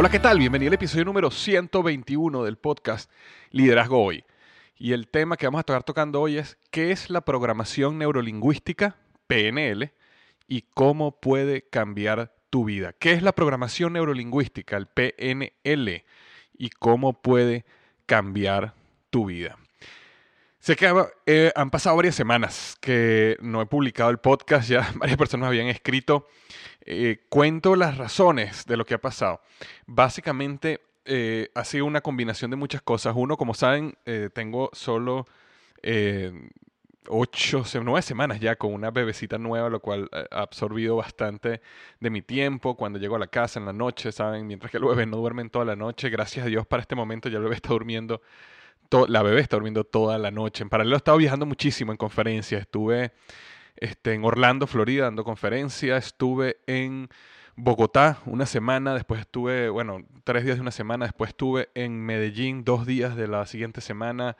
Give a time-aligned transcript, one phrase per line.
[0.00, 0.38] Hola, ¿qué tal?
[0.38, 3.10] Bienvenido al episodio número 121 del podcast
[3.50, 4.24] Liderazgo Hoy.
[4.78, 8.96] Y el tema que vamos a estar tocando hoy es ¿qué es la programación neurolingüística,
[9.26, 9.92] PNL,
[10.48, 12.94] y cómo puede cambiar tu vida?
[12.94, 16.02] ¿Qué es la programación neurolingüística, el PNL,
[16.56, 17.66] y cómo puede
[18.06, 18.72] cambiar
[19.10, 19.58] tu vida?
[20.60, 20.92] Sé que
[21.24, 25.68] eh, han pasado varias semanas que no he publicado el podcast, ya varias personas habían
[25.68, 26.26] escrito
[26.82, 29.40] eh, cuento las razones de lo que ha pasado.
[29.86, 33.14] Básicamente eh, ha sido una combinación de muchas cosas.
[33.16, 35.26] Uno, como saben, eh, tengo solo
[37.08, 41.62] ocho, nueve semanas ya con una bebecita nueva, lo cual ha absorbido bastante
[42.00, 42.76] de mi tiempo.
[42.76, 44.46] Cuando llego a la casa en la noche, ¿saben?
[44.46, 47.28] Mientras que el bebé no duerme toda la noche, gracias a Dios para este momento
[47.30, 48.20] ya el bebé está durmiendo.
[49.08, 50.62] La bebé está durmiendo toda la noche.
[50.62, 52.62] En paralelo he estado viajando muchísimo en conferencias.
[52.62, 53.12] Estuve
[53.76, 55.96] este, en Orlando, Florida, dando conferencia.
[55.96, 57.08] Estuve en
[57.56, 62.64] Bogotá una semana, después estuve, bueno, tres días de una semana, después estuve en Medellín
[62.64, 64.36] dos días de la siguiente semana.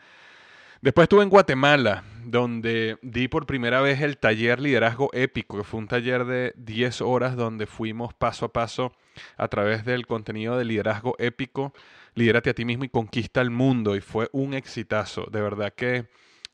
[0.80, 5.78] Después estuve en Guatemala, donde di por primera vez el taller Liderazgo Épico, que fue
[5.78, 8.92] un taller de 10 horas donde fuimos paso a paso
[9.36, 11.74] a través del contenido de Liderazgo Épico,
[12.14, 13.96] Lidérate a ti mismo y conquista el mundo.
[13.96, 15.26] Y fue un exitazo.
[15.30, 16.08] De verdad que,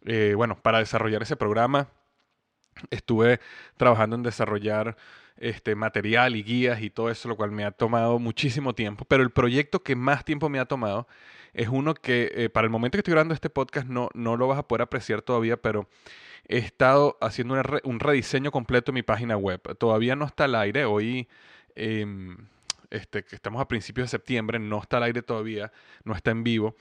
[0.05, 1.89] eh, bueno, para desarrollar ese programa
[2.91, 3.41] Estuve
[3.77, 4.97] trabajando en desarrollar
[5.37, 9.05] este material y guías y todo eso, lo cual me ha tomado muchísimo tiempo.
[9.07, 11.07] Pero el proyecto que más tiempo me ha tomado
[11.53, 14.49] es uno que eh, para el momento que estoy grabando este podcast no, no lo
[14.49, 15.89] vas a poder apreciar todavía, pero
[16.49, 19.61] he estado haciendo un rediseño completo de mi página web.
[19.79, 20.85] Todavía no está al aire.
[20.85, 21.29] Hoy,
[21.75, 22.37] em,
[22.91, 25.73] este, que estamos a principios de septiembre, no está al aire todavía,
[26.05, 26.77] no está en vivo,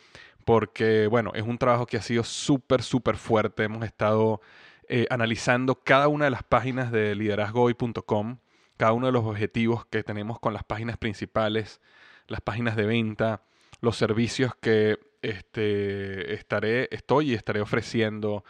[0.46, 3.64] porque, bueno, es un trabajo que ha sido súper, súper fuerte.
[3.64, 4.42] Hemos estado
[4.88, 8.38] eh, analizando cada una de las páginas de liderazgohoy.com,
[8.78, 11.82] cada uno de los objetivos que tenemos con las páginas principales,
[12.28, 13.42] las páginas de venta,
[13.82, 18.44] los servicios que este, estaré, estoy y estaré ofreciendo.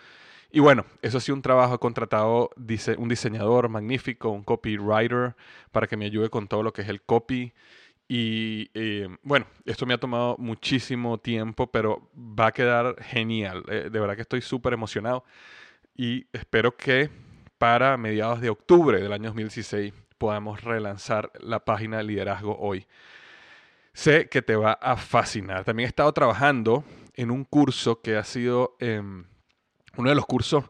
[0.55, 2.49] Y bueno, eso sí, un trabajo, contratado
[2.97, 5.35] un diseñador magnífico, un copywriter,
[5.73, 7.51] para que me ayude con todo lo que es el copy.
[8.07, 13.65] Y eh, bueno, esto me ha tomado muchísimo tiempo, pero va a quedar genial.
[13.67, 15.25] Eh, de verdad que estoy súper emocionado
[15.93, 17.09] y espero que
[17.57, 22.87] para mediados de octubre del año 2016 podamos relanzar la página de liderazgo hoy.
[23.91, 25.65] Sé que te va a fascinar.
[25.65, 29.25] También he estado trabajando en un curso que ha sido em,
[29.97, 30.65] uno de los cursos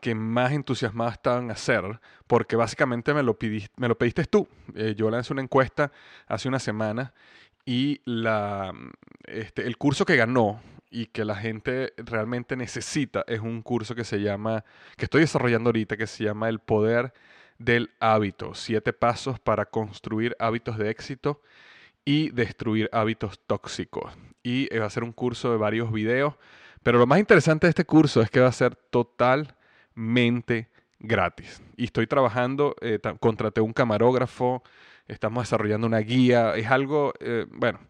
[0.00, 3.38] que más entusiasmado estaba en hacer, porque básicamente me lo,
[3.76, 4.46] me lo pediste tú.
[4.74, 5.92] Eh, yo lancé una encuesta
[6.26, 7.14] hace una semana
[7.64, 8.02] y
[9.26, 10.60] este, el curso que ganó
[10.90, 14.64] y que la gente realmente necesita es un curso que se llama,
[14.96, 17.14] que estoy desarrollando ahorita, que se llama El Poder
[17.58, 18.54] del Hábito.
[18.54, 21.40] Siete pasos para construir hábitos de éxito
[22.04, 24.12] y destruir hábitos tóxicos.
[24.42, 26.34] Y va a ser un curso de varios videos,
[26.84, 30.68] pero lo más interesante de este curso es que va a ser totalmente
[31.00, 31.62] gratis.
[31.76, 34.62] Y estoy trabajando, eh, contraté un camarógrafo,
[35.08, 37.80] estamos desarrollando una guía, es algo, eh, bueno,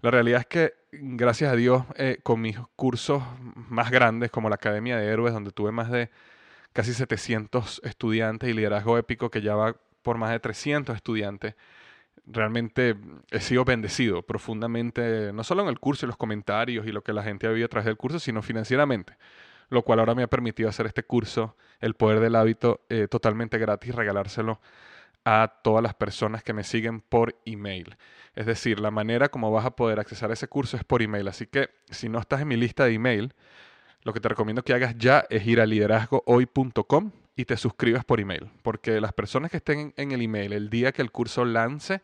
[0.00, 3.20] la realidad es que gracias a Dios eh, con mis cursos
[3.68, 6.10] más grandes como la Academia de Héroes, donde tuve más de
[6.72, 11.56] casi 700 estudiantes y liderazgo épico que ya va por más de 300 estudiantes,
[12.26, 12.96] realmente
[13.30, 17.12] he sido bendecido profundamente, no solo en el curso y los comentarios y lo que
[17.12, 19.16] la gente ha vivido a través del curso, sino financieramente,
[19.68, 23.58] lo cual ahora me ha permitido hacer este curso, El Poder del Hábito, eh, totalmente
[23.58, 24.60] gratis, regalárselo
[25.24, 27.96] a todas las personas que me siguen por email.
[28.36, 31.26] Es decir, la manera como vas a poder accesar ese curso es por email.
[31.26, 33.34] Así que si no estás en mi lista de email,
[34.02, 38.20] lo que te recomiendo que hagas ya es ir a liderazgohoy.com y te suscribas por
[38.20, 38.50] email.
[38.62, 42.02] Porque las personas que estén en el email el día que el curso lance,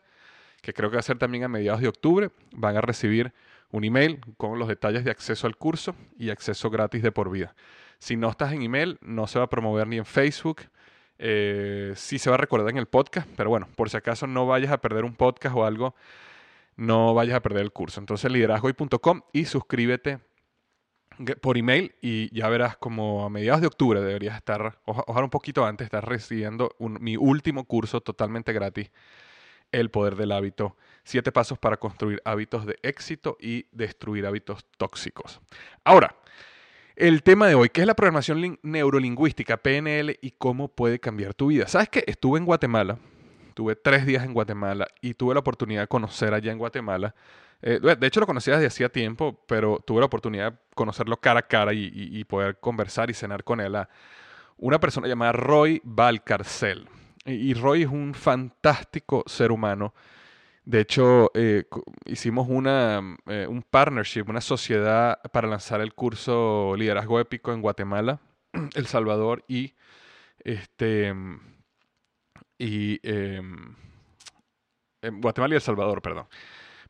[0.63, 3.33] que creo que va a ser también a mediados de octubre, van a recibir
[3.69, 7.53] un email con los detalles de acceso al curso y acceso gratis de por vida.
[7.99, 10.61] Si no estás en email, no se va a promover ni en Facebook,
[11.19, 14.47] eh, sí se va a recordar en el podcast, pero bueno, por si acaso no
[14.47, 15.95] vayas a perder un podcast o algo,
[16.77, 17.99] no vayas a perder el curso.
[17.99, 20.19] Entonces, liderazgoy.com y suscríbete
[21.41, 25.65] por email y ya verás como a mediados de octubre deberías estar, ojalá un poquito
[25.65, 28.91] antes, estar recibiendo mi último curso totalmente gratis,
[29.73, 30.77] El Poder del Hábito.
[31.03, 35.41] Siete pasos para construir hábitos de éxito y destruir hábitos tóxicos.
[35.83, 36.15] Ahora,
[36.95, 41.47] el tema de hoy, que es la programación neurolingüística, PNL, y cómo puede cambiar tu
[41.47, 41.67] vida.
[41.67, 42.03] ¿Sabes qué?
[42.05, 42.99] Estuve en Guatemala,
[43.55, 47.15] tuve tres días en Guatemala y tuve la oportunidad de conocer allá en Guatemala.
[47.63, 51.39] Eh, de hecho, lo conocía desde hacía tiempo, pero tuve la oportunidad de conocerlo cara
[51.39, 53.75] a cara y, poder conversar y cenar con él.
[53.75, 53.89] A
[54.57, 56.87] una persona llamada Roy Valcarcel.
[57.25, 59.93] Y Roy es un fantástico ser humano
[60.65, 61.65] de hecho, eh,
[62.05, 68.21] hicimos una, eh, un partnership, una sociedad para lanzar el curso Liderazgo Épico en Guatemala,
[68.75, 69.73] El Salvador y
[70.39, 71.13] este
[72.57, 73.75] y em,
[75.01, 76.27] Guatemala y El Salvador, perdón.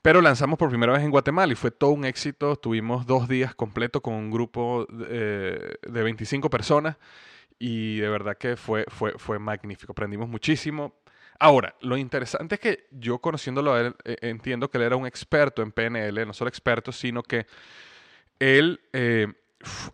[0.04, 2.56] Pero lanzamos por primera vez en Guatemala y fue todo un éxito.
[2.58, 6.98] Tuvimos dos días completos con un grupo de, eh, de 25 personas
[7.66, 9.94] y de verdad que fue, fue, fue magnífico.
[9.94, 10.96] Aprendimos muchísimo
[11.40, 15.06] Ahora, lo interesante es que yo conociéndolo a él, eh, entiendo que él era un
[15.06, 17.48] experto en PNL, no solo experto, sino que
[18.40, 19.28] él eh,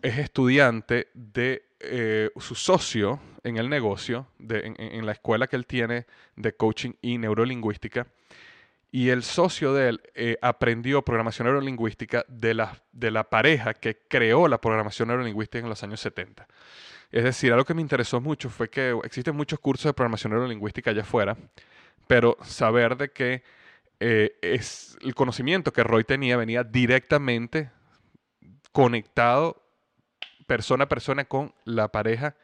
[0.00, 6.06] es estudiante de eh, su socio en el negocio, en, la escuela que él tiene
[6.36, 8.06] de coaching y neurolingüística.
[8.92, 14.46] Y el socio de él aprendió programación neurolingüística de la, de la pareja que creó
[14.46, 16.46] la programación neurolingüística en los años 70.
[17.10, 20.90] Es decir, algo que me interesó mucho fue que existen muchos cursos de programación neurolingüística
[20.90, 21.36] allá afuera,
[22.06, 23.42] pero saber de que
[23.98, 27.70] eh, es, el conocimiento que Roy tenía venía directamente
[28.72, 29.62] conectado
[30.46, 32.36] persona a persona con la pareja,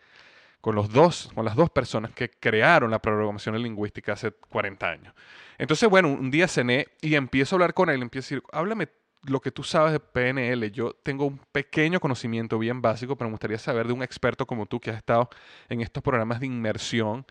[0.60, 5.14] con los dos, con las dos personas que crearon la programación lingüística hace 40 años.
[5.58, 8.88] Entonces, bueno, un día cené y empiezo a hablar con él, empiezo a decir, háblame
[9.28, 10.70] lo que tú sabes de PNL.
[10.70, 14.66] Yo tengo un pequeño conocimiento bien básico, pero me gustaría saber de un experto como
[14.66, 15.28] tú que has estado
[15.68, 17.26] en estos programas de inmersión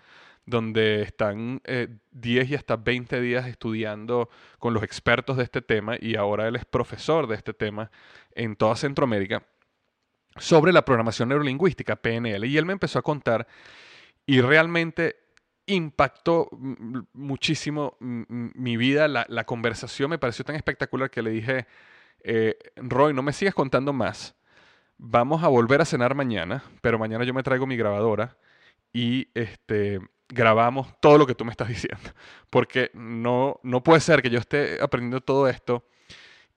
[0.46, 5.96] donde están 10 eh, y hasta 20 días estudiando con los expertos de este tema
[6.00, 7.90] y ahora él es profesor de este tema
[8.36, 9.44] en toda Centroamérica
[10.38, 12.46] sobre la programación neurolingüística, PNL.
[12.46, 13.48] Y él me empezó a contar
[14.26, 15.16] y realmente
[15.68, 16.50] impactó
[17.14, 21.66] muchísimo mi vida, la, conversación me pareció tan espectacular que le dije,
[22.26, 24.36] eh, Roy, no me sigas contando más,
[24.98, 28.38] vamos a volver a cenar mañana, pero mañana yo me traigo mi grabadora
[28.92, 32.12] y este, grabamos todo lo que tú me estás diciendo,
[32.50, 35.86] porque no, no puede ser que yo esté aprendiendo todo esto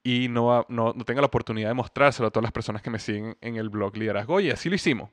[0.02, 2.98] y no, no, no tenga la oportunidad de mostrárselo a todas las personas que me
[2.98, 4.40] siguen en el blog Liderazgo.
[4.40, 5.10] Y así lo hicimos.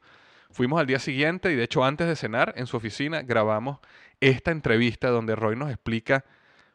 [0.52, 3.80] Fuimos al día siguiente y de hecho antes de cenar en su oficina grabamos
[4.22, 6.24] esta entrevista donde Roy nos explica,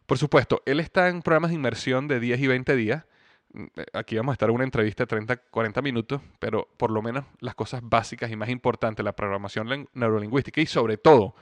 [0.05, 3.05] por supuesto, él está en programas de inmersión de 10 y 20 días.
[3.53, 7.03] Mm, eh, aquí vamos a estar una entrevista de 30, 40 minutos, pero por lo
[7.03, 11.35] menos las cosas básicas y más importantes, la programación neurolingüística y sobre todo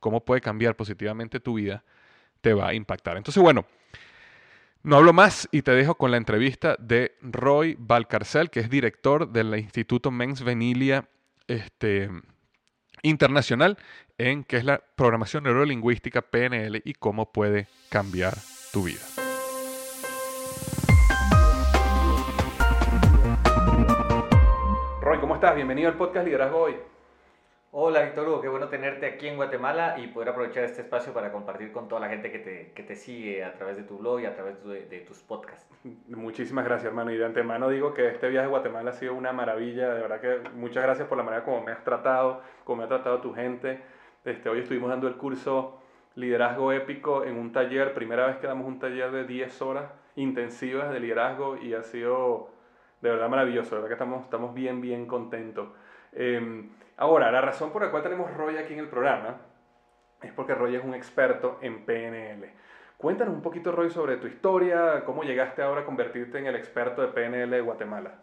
[0.00, 1.82] cómo puede cambiar positivamente tu vida,
[2.40, 3.16] te va a impactar.
[3.16, 3.64] Entonces, bueno,
[4.82, 9.32] no hablo más y te dejo con la entrevista de Roy Valcarcel, que es director
[9.32, 11.08] del Instituto Mens Venilia
[11.48, 12.10] este,
[13.02, 13.78] internacional
[14.18, 18.36] en qué es la programación neurolingüística PNL y cómo puede cambiar
[18.72, 19.25] tu vida.
[25.36, 25.54] Estás?
[25.54, 26.76] Bienvenido al podcast Liderazgo Hoy.
[27.72, 31.30] Hola Víctor Hugo, qué bueno tenerte aquí en Guatemala y poder aprovechar este espacio para
[31.30, 34.20] compartir con toda la gente que te, que te sigue a través de tu blog
[34.20, 35.68] y a través de, tus podcasts.
[36.08, 39.34] Muchísimas gracias hermano y de antemano digo que este viaje a Guatemala ha sido una
[39.34, 42.84] maravilla, de verdad que muchas gracias por la manera como me has tratado, como me
[42.84, 43.82] ha tratado tu gente.
[44.24, 45.82] Este, hoy estuvimos dando el curso
[46.14, 50.90] liderazgo épico en un taller, primera vez que damos un taller de 10 horas intensivas
[50.94, 52.55] de liderazgo y ha sido
[53.06, 55.68] de verdad maravilloso, de verdad que estamos, estamos bien, bien contentos.
[56.12, 59.36] Em, ahora, la razón por la cual tenemos Roy aquí en el programa
[60.22, 62.50] es porque Roy es un experto en PNL.
[62.96, 67.02] Cuéntanos un poquito, Roy, sobre tu historia, cómo llegaste ahora a convertirte en el experto
[67.02, 68.14] de PNL de Guatemala.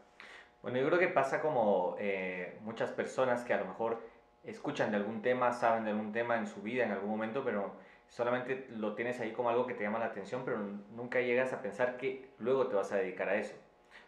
[0.64, 4.00] Bueno, yo creo que pasa como eh, muchas personas que a lo mejor
[4.44, 7.74] escuchan de algún tema, saben de algún tema en su vida en algún momento, pero
[8.08, 10.58] solamente lo tienes ahí como algo que te llama la atención, pero
[10.96, 13.56] nunca llegas a pensar que luego te vas a dedicar a eso.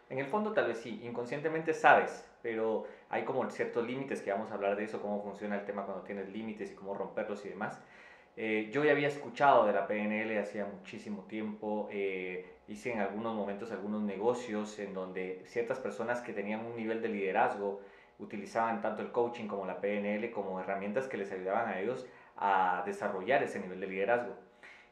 [0.08, 4.50] En el fondo tal vez sí, inconscientemente sabes, pero hay como ciertos límites que vamos
[4.50, 7.48] a hablar de eso, cómo funciona el tema cuando tienes límites y cómo romperlos y
[7.48, 7.80] demás.
[8.36, 13.34] Eh, yo ya había escuchado de la PNL hacía muchísimo tiempo, eh, hice en algunos
[13.34, 17.80] momentos algunos negocios en donde ciertas personas que tenían un nivel de liderazgo
[18.18, 22.82] utilizaban tanto el coaching como la PNL como herramientas que les ayudaban a ellos a
[22.86, 24.45] desarrollar ese nivel de liderazgo.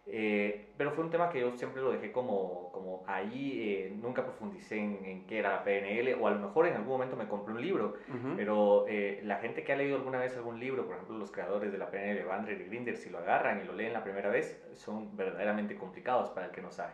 [0.06, 4.22] Eh, pero fue un tema que yo siempre lo dejé como, como ahí, eh, nunca
[4.22, 7.54] profundicé en, qué era la PNL, o a lo mejor en algún momento me compré
[7.54, 7.94] un libro,
[8.36, 11.72] pero eh, la gente que ha leído alguna vez algún libro, por ejemplo los creadores
[11.72, 14.62] de la PNL, Bandler y Grinder, si lo agarran y lo leen la primera vez,
[14.74, 16.92] son verdaderamente complicados para el que no sabe.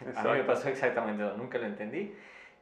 [0.16, 2.12] A mí me pasó exactamente, nunca lo entendí.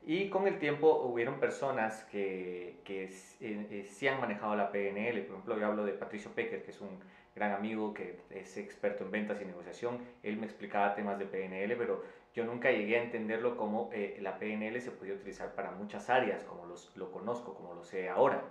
[0.04, 5.58] Y con el tiempo hubieron personas que, que sí han manejado la PNL, por ejemplo
[5.58, 6.98] yo hablo de Patricio Pecker, que es un
[7.38, 11.76] gran amigo que es experto en ventas y negociación, él me explicaba temas de PNL,
[11.76, 12.02] pero
[12.34, 16.44] yo nunca llegué a entenderlo como eh, la PNL se podía utilizar para muchas áreas,
[16.44, 18.42] como los, lo conozco, como lo sé ahora.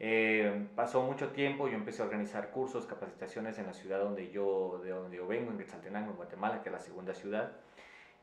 [0.00, 4.80] Eh, pasó mucho tiempo, yo empecé a organizar cursos, capacitaciones en la ciudad donde yo,
[4.82, 7.52] de donde yo vengo, en Quetzaltenango, en Guatemala, que es la segunda ciudad.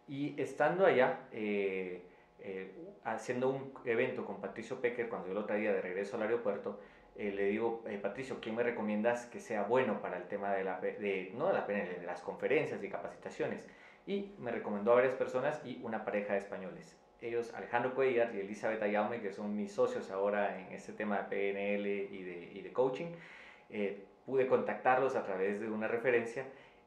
[0.07, 2.03] Y estando allá, eh,
[3.03, 6.79] haciendo un evento con Patricio Pecker, cuando yo lo traía de regreso al aeropuerto,
[7.17, 10.65] eh, le digo, eh, Patricio, ¿quién me recomiendas que sea bueno para el tema de,
[10.65, 13.65] la, de, no de la PNL, de las conferencias y capacitaciones?
[14.05, 16.97] Y me recomendó a varias personas y una pareja de españoles.
[17.21, 21.23] Ellos, Alejandro Cuellar y Elizabeth Ayaume, que son mis socios ahora en este tema de
[21.23, 23.07] PNL y de, y de coaching,
[23.69, 26.45] eh, pude contactarlos a través de una referencia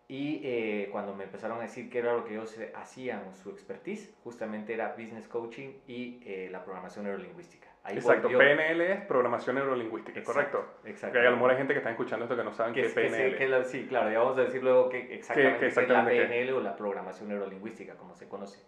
[0.08, 4.73] y cuando me empezaron a decir qué era lo que ellos hacían, su expertise, justamente
[4.73, 7.68] era business coaching y la programación neurolingüística.
[7.97, 10.64] Exacto, PNL es programación neurolingüística, ¿correcto?
[10.85, 11.18] Exacto.
[11.18, 12.92] Que a lo mejor hay gente que está escuchando esto que no saben qué es
[12.92, 13.64] PNL.
[13.64, 17.28] sí, claro, ya vamos a decir luego qué exactamente, es la PNL o la programación
[17.28, 18.61] neurolingüística, como se conoce.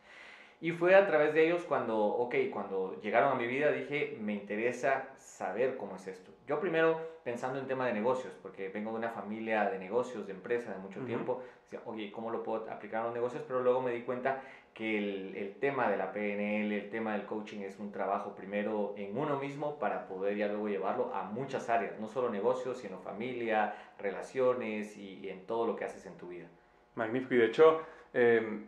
[0.62, 4.34] Y fue a través de ellos cuando, ok, cuando llegaron a mi vida dije, me
[4.34, 6.30] interesa saber cómo es esto.
[6.46, 10.32] Yo primero pensando en tema de negocios, porque vengo de una familia de negocios, de
[10.32, 13.42] empresas de mucho tiempo, decía, oye, ¿cómo lo puedo aplicar a los negocios?
[13.46, 14.42] Pero luego me di cuenta
[14.74, 18.94] que el, el, tema de la PNL, el tema del coaching es un trabajo primero
[18.96, 22.98] en uno mismo para poder ya luego llevarlo a muchas áreas, no solo negocios, sino
[22.98, 26.46] familia, relaciones y, en todo lo que haces en tu vida.
[26.94, 27.34] Magnífico.
[27.34, 28.66] Y de hecho, em,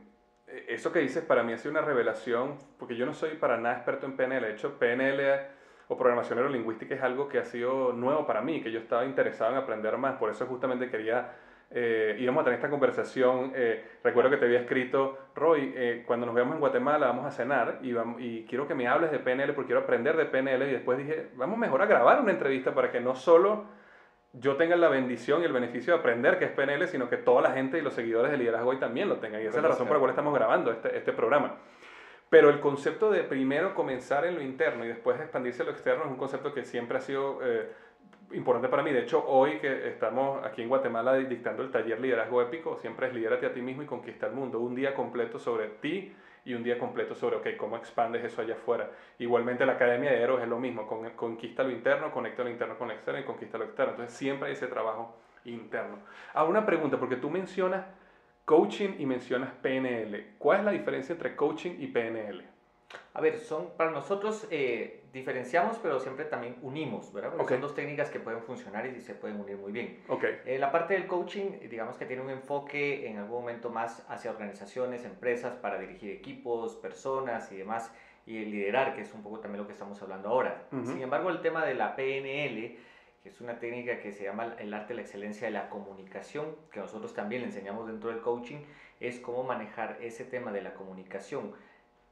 [0.68, 3.76] eso que dices para mí ha sido una revelación, porque yo no soy para nada
[3.76, 4.47] experto en PNL.
[4.47, 5.21] De hecho, PNL
[5.88, 9.52] o programación neurolingüística es algo que ha sido nuevo para mí, que yo estaba interesado
[9.52, 10.16] en aprender más.
[10.16, 11.32] Por eso justamente quería
[11.75, 13.52] eh, íbamos a tener esta conversación.
[13.54, 17.30] Eh, recuerdo que te había escrito, Roy, eh, cuando nos veamos en Guatemala vamos a
[17.30, 20.68] cenar y, y quiero que me hables de PNL porque quiero aprender de PNL.
[20.68, 23.64] Y después dije, vamos mejor a grabar una entrevista para que no solo
[24.33, 27.43] yo tenga la bendición y el beneficio de aprender que es PNL, sino que toda
[27.43, 29.43] la gente y los seguidores de Liderazgo hoy también lo tengan.
[29.43, 31.57] Y esa es la razón por la cual estamos grabando este, este programa.
[32.31, 36.05] Pero el concepto de primero comenzar en lo interno y después expandirse a lo externo
[36.05, 37.71] es un concepto que siempre ha sido eh,
[38.33, 38.91] importante para mí.
[38.91, 43.15] De hecho, hoy que estamos aquí en Guatemala dictando el taller Liderazgo Épico, siempre es
[43.15, 44.61] Lidérate a ti mismo y conquista el mundo.
[44.61, 48.54] Un día completo sobre ti y un día completo sobre, ok, cómo expandes eso allá
[48.54, 48.90] afuera.
[49.18, 52.76] Igualmente la Academia de Héroes es lo mismo, con, conquista lo interno, conecta lo interno
[52.76, 53.92] con lo externo y conquista lo externo.
[53.92, 55.99] Entonces siempre hay ese trabajo interno.
[56.34, 57.84] Ahora una pregunta, porque tú mencionas
[58.44, 60.34] coaching y mencionas PNL.
[60.38, 62.44] ¿Cuál es la diferencia entre coaching y PNL?
[63.14, 67.33] A ver, son para nosotros eh, diferenciamos, pero siempre también unimos, ¿verdad?
[67.37, 70.02] Porque son dos técnicas que pueden funcionar y se pueden unir muy bien.
[70.09, 70.40] Okay.
[70.47, 74.31] Eh, la parte del coaching, digamos que tiene un enfoque en algún momento más hacia
[74.31, 77.92] organizaciones, empresas, para dirigir equipos, personas y demás,
[78.25, 80.64] y liderar, que es un poco también lo que estamos hablando ahora.
[80.71, 82.78] Sin embargo, el tema de la PNL,
[83.23, 86.57] que es una técnica que se llama el arte de la excelencia de la comunicación,
[86.73, 88.59] que nosotros también le enseñamos dentro del coaching,
[89.00, 91.52] es cómo manejar ese tema de la comunicación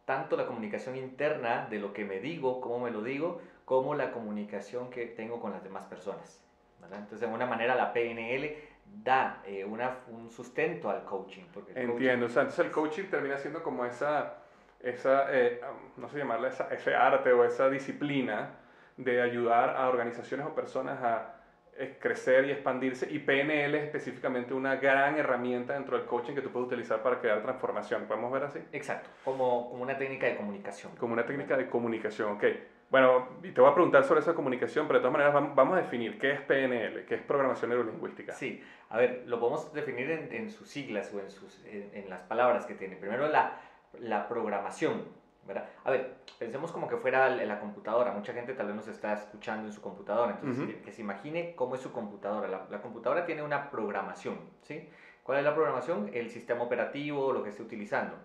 [0.05, 4.11] tanto la comunicación interna de lo que me digo, cómo me lo digo, como la
[4.11, 6.45] comunicación que tengo con las demás personas.
[6.83, 8.57] Entonces, de alguna manera, la PNL
[9.05, 11.45] da eh, una, un sustento al coaching.
[11.75, 14.39] Entiendo, o sea, entonces el coaching termina siendo como esa,
[14.81, 15.61] esa eh,
[15.97, 18.51] no sé llamarla, ese arte o esa disciplina
[18.97, 21.40] de ayudar a organizaciones o personas a
[21.99, 26.51] crecer y expandirse y PNL es específicamente una gran herramienta dentro del coaching que tú
[26.51, 28.05] puedes utilizar para crear transformación.
[28.07, 28.59] ¿Podemos ver así?
[28.73, 30.93] Exacto, como, como una técnica de comunicación.
[30.97, 32.45] Como una técnica de comunicación, ok.
[32.91, 35.79] Bueno, y te voy a preguntar sobre esa comunicación, pero de todas maneras vamos, vamos
[35.79, 38.33] a definir qué es PNL, qué es programación neurolingüística.
[38.33, 42.11] Sí, a ver, lo podemos definir en, en sus siglas o en, sus, en, en,
[42.11, 42.97] las palabras que tiene.
[42.97, 43.61] Primero la,
[44.01, 45.05] la programación,
[45.51, 45.69] ¿verdad?
[45.85, 48.13] A ver, pensemos como que fuera la computadora.
[48.13, 51.55] Mucha gente tal vez nos está escuchando en su computadora, entonces que, que, se imagine
[51.55, 52.49] cómo es su computadora.
[52.49, 54.89] La, la, computadora tiene una programación, ¿sí?
[55.23, 56.11] ¿Cuál es la programación?
[56.13, 58.17] El sistema operativo, lo que esté utilizando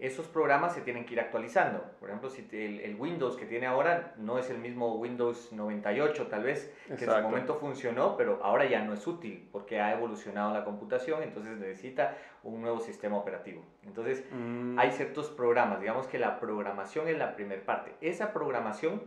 [0.00, 1.82] esos programas se tienen que ir actualizando.
[2.00, 6.26] Por ejemplo, si el, el, Windows que tiene ahora no es el mismo Windows 98
[6.28, 9.92] tal vez, que en su momento funcionó, pero ahora ya no es útil porque ha
[9.92, 13.62] evolucionado la computación, entonces necesita un nuevo sistema operativo.
[13.84, 14.78] Entonces, mm.
[14.78, 17.92] hay ciertos programas, digamos que la programación es la primera parte.
[18.00, 19.02] Esa programación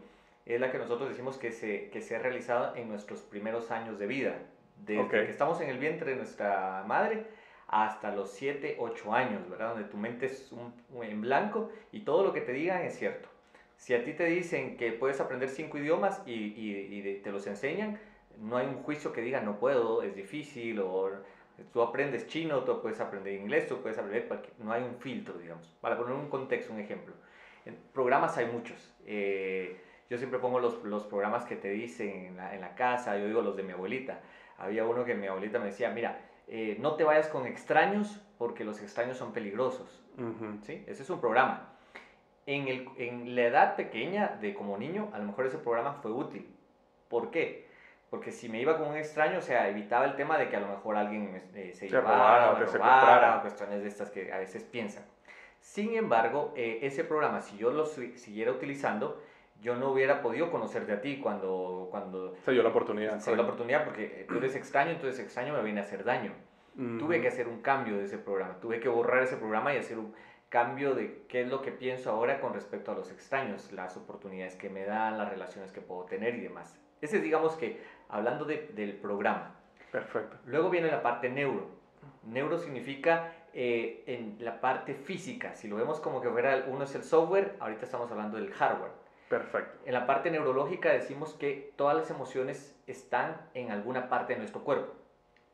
[0.46, 3.98] es la que nosotros decimos que se, que se ha realizado en nuestros primeros años
[3.98, 4.36] de vida.
[4.78, 5.26] Desde okay.
[5.26, 7.26] que estamos en el vientre de nuestra madre,
[7.68, 9.74] hasta los 7, 8 años, ¿verdad?
[9.74, 13.30] Donde tu mente es un, en blanco y todo lo que te digan es cierto.
[13.78, 18.00] Si a ti te dicen que puedes aprender cinco idiomas y, te los enseñan,
[18.40, 21.12] no hay un juicio que diga no puedo, es difícil, o
[21.72, 25.38] tú aprendes chino, tú puedes aprender inglés, tú puedes aprender cualquier, no hay un filtro,
[25.38, 25.68] digamos.
[25.82, 27.14] Para poner un contexto, un ejemplo.
[27.94, 28.94] Programas hay muchos.
[29.06, 33.18] Eh, yo siempre pongo los, los, programas que te dicen en la, en la casa,
[33.18, 34.22] yo digo los de mi abuelita.
[34.58, 38.64] Había uno que mi abuelita me decía, mira, eh, no te vayas con extraños porque
[38.64, 40.04] los extraños son peligrosos.
[40.18, 40.62] Uh -huh.
[40.62, 40.84] ¿sí?
[40.88, 41.70] Ese es un programa.
[42.46, 46.12] En, el, en, la edad pequeña de como niño, a lo mejor ese programa fue
[46.12, 46.54] útil.
[47.08, 47.68] ¿Por qué?
[48.10, 50.60] Porque si me iba con un extraño, o sea, evitaba el tema de que a
[50.60, 54.32] lo mejor alguien eh, se, se llevara, o, me robara, o cuestiones de estas que
[54.32, 55.04] a veces piensan.
[55.62, 59.22] Sin embargo, eh, ese programa, si yo lo siguiera utilizando,
[59.64, 61.88] yo no hubiera podido conocerte a ti cuando...
[61.90, 63.20] cuando se dio la oportunidad.
[63.20, 66.34] Se dio la oportunidad porque tú eres extraño, entonces extraño me viene a hacer daño.
[66.76, 67.00] Uh -huh.
[67.00, 69.98] Tuve que hacer un cambio de ese programa, tuve que borrar ese programa y hacer
[69.98, 70.14] un
[70.50, 74.56] cambio de qué es lo que pienso ahora con respecto a los extraños, las oportunidades
[74.56, 76.80] que me dan, las relaciones que puedo tener y demás.
[77.02, 79.56] Ese es, digamos que, hablando de, del programa.
[79.92, 80.38] Perfecto.
[80.46, 81.70] Luego viene la parte neuro.
[82.24, 85.56] Neuro significa eh, en la parte física.
[85.56, 88.92] Si lo vemos como que fuera, uno es el software, ahorita estamos hablando del hardware.
[89.34, 89.80] Perfecto.
[89.86, 94.64] En la parte neurológica decimos que todas las emociones están en alguna parte de nuestro
[94.64, 94.94] cuerpo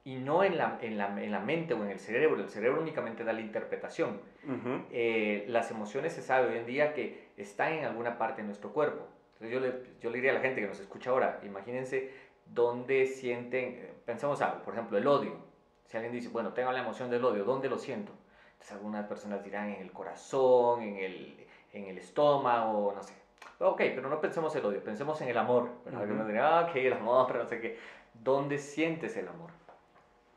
[0.04, 2.42] y no en la, en la, en la mente o en el cerebro.
[2.42, 4.20] El cerebro únicamente da la interpretación.
[4.44, 4.86] Uh -huh.
[4.92, 8.74] eh, las emociones se sabe hoy en día que están en alguna parte de nuestro
[8.74, 9.08] cuerpo.
[9.34, 12.12] Entonces yo le, yo le diría a la gente que nos escucha ahora, imagínense
[12.46, 15.38] dónde sienten, pensamos algo, por ejemplo, el odio.
[15.86, 18.12] Si alguien dice, bueno, tengo la emoción del odio, ¿dónde lo siento?
[18.52, 23.14] Entonces algunas personas dirán en el corazón, en el, en el estómago, no sé
[23.62, 25.70] Ok, pero no pensemos el odio, pensemos en el amor.
[25.94, 27.78] Algunos dirán, ah, ok, el amor, no sé qué.
[28.14, 29.52] ¿Dónde sientes el amor?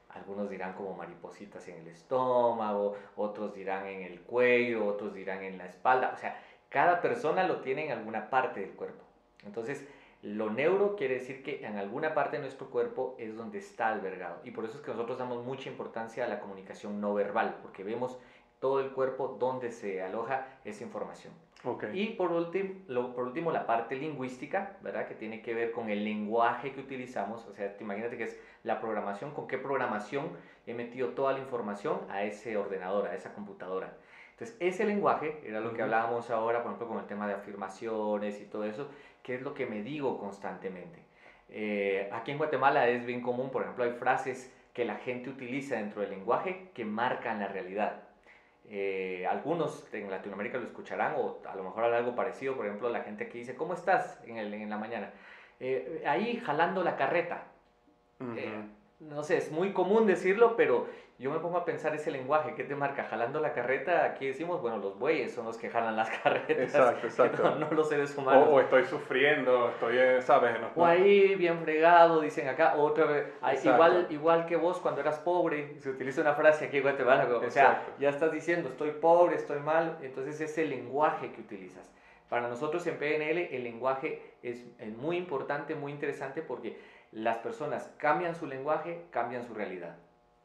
[0.08, 5.56] Algunos dirán como maripositas en el estómago, otros dirán en el cuello, otros dirán en
[5.56, 6.10] la espalda.
[6.14, 6.36] O sea,
[6.68, 9.04] cada persona lo tiene en alguna parte del cuerpo.
[9.46, 9.86] Entonces,
[10.22, 14.40] lo neuro quiere decir que en alguna parte de nuestro cuerpo es donde está albergado.
[14.42, 17.84] Y por eso es que nosotros damos mucha importancia a la comunicación no verbal, porque
[17.84, 18.18] vemos
[18.58, 21.32] todo el cuerpo donde se aloja esa información.
[21.64, 21.90] Okay.
[22.00, 25.06] Y por último, lo, por último, la parte lingüística, ¿verdad?
[25.06, 27.46] Que tiene que ver con el lenguaje que utilizamos.
[27.46, 30.30] O sea, imagínate que es la programación, con qué programación
[30.66, 33.96] he metido toda la información a ese ordenador, a esa computadora.
[34.32, 38.40] Entonces, ese lenguaje era lo que hablábamos ahora, por ejemplo, con el tema de afirmaciones
[38.40, 38.88] y todo eso,
[39.22, 40.98] que es lo que me digo constantemente.
[41.48, 45.76] Eh, aquí en Guatemala es bien común, por ejemplo, hay frases que la gente utiliza
[45.76, 48.02] dentro del lenguaje que marcan la realidad.
[48.68, 53.02] Eh, algunos en Latinoamérica lo escucharán o a lo mejor algo parecido, por ejemplo, la
[53.02, 55.10] gente aquí dice, ¿cómo estás en, el, en la mañana?
[55.60, 57.44] Eh, ahí jalando la carreta.
[58.20, 58.81] -huh.
[59.08, 60.86] No sé, es muy común decirlo, pero
[61.18, 63.04] yo me pongo a pensar ese lenguaje, ¿qué te marca?
[63.04, 66.74] Jalando la carreta, aquí decimos, bueno, los bueyes son los que jalan las carretas.
[66.74, 67.42] Exacto, exacto.
[67.52, 68.48] No, no los seres humanos.
[68.48, 70.60] O, o, estoy sufriendo, estoy, eh, ¿sabes?
[70.60, 73.26] No, o ahí bien fregado, dicen acá, otra vez,
[73.64, 77.50] igual, igual que vos cuando eras pobre, se utiliza una frase aquí en Guatemala, o
[77.50, 81.92] sea, ya estás diciendo, estoy pobre, estoy mal, entonces ese lenguaje que utilizas.
[82.28, 86.78] Para nosotros en PNL el lenguaje es, es muy importante, muy interesante porque
[87.12, 89.96] las personas cambian su lenguaje, cambian su realidad.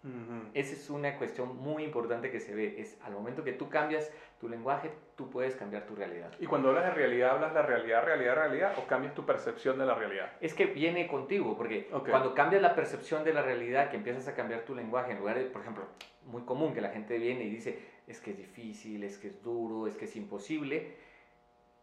[0.03, 0.49] Uh -huh.
[0.53, 2.79] Esa es una cuestión muy importante que se ve.
[2.79, 6.31] Es al momento que tú cambias tu lenguaje, tú puedes cambiar tu realidad.
[6.39, 9.85] Y cuando hablas de realidad, ¿hablas de realidad, realidad, realidad o cambias tu percepción de
[9.85, 10.31] la realidad?
[10.39, 12.11] Es que viene contigo, porque okay.
[12.11, 15.37] cuando cambias la percepción de la realidad, que empiezas a cambiar tu lenguaje, en lugar
[15.37, 15.85] de, por ejemplo,
[16.25, 19.41] muy común que la gente viene y dice, es que es difícil, es que es
[19.41, 20.95] duro, es que es imposible,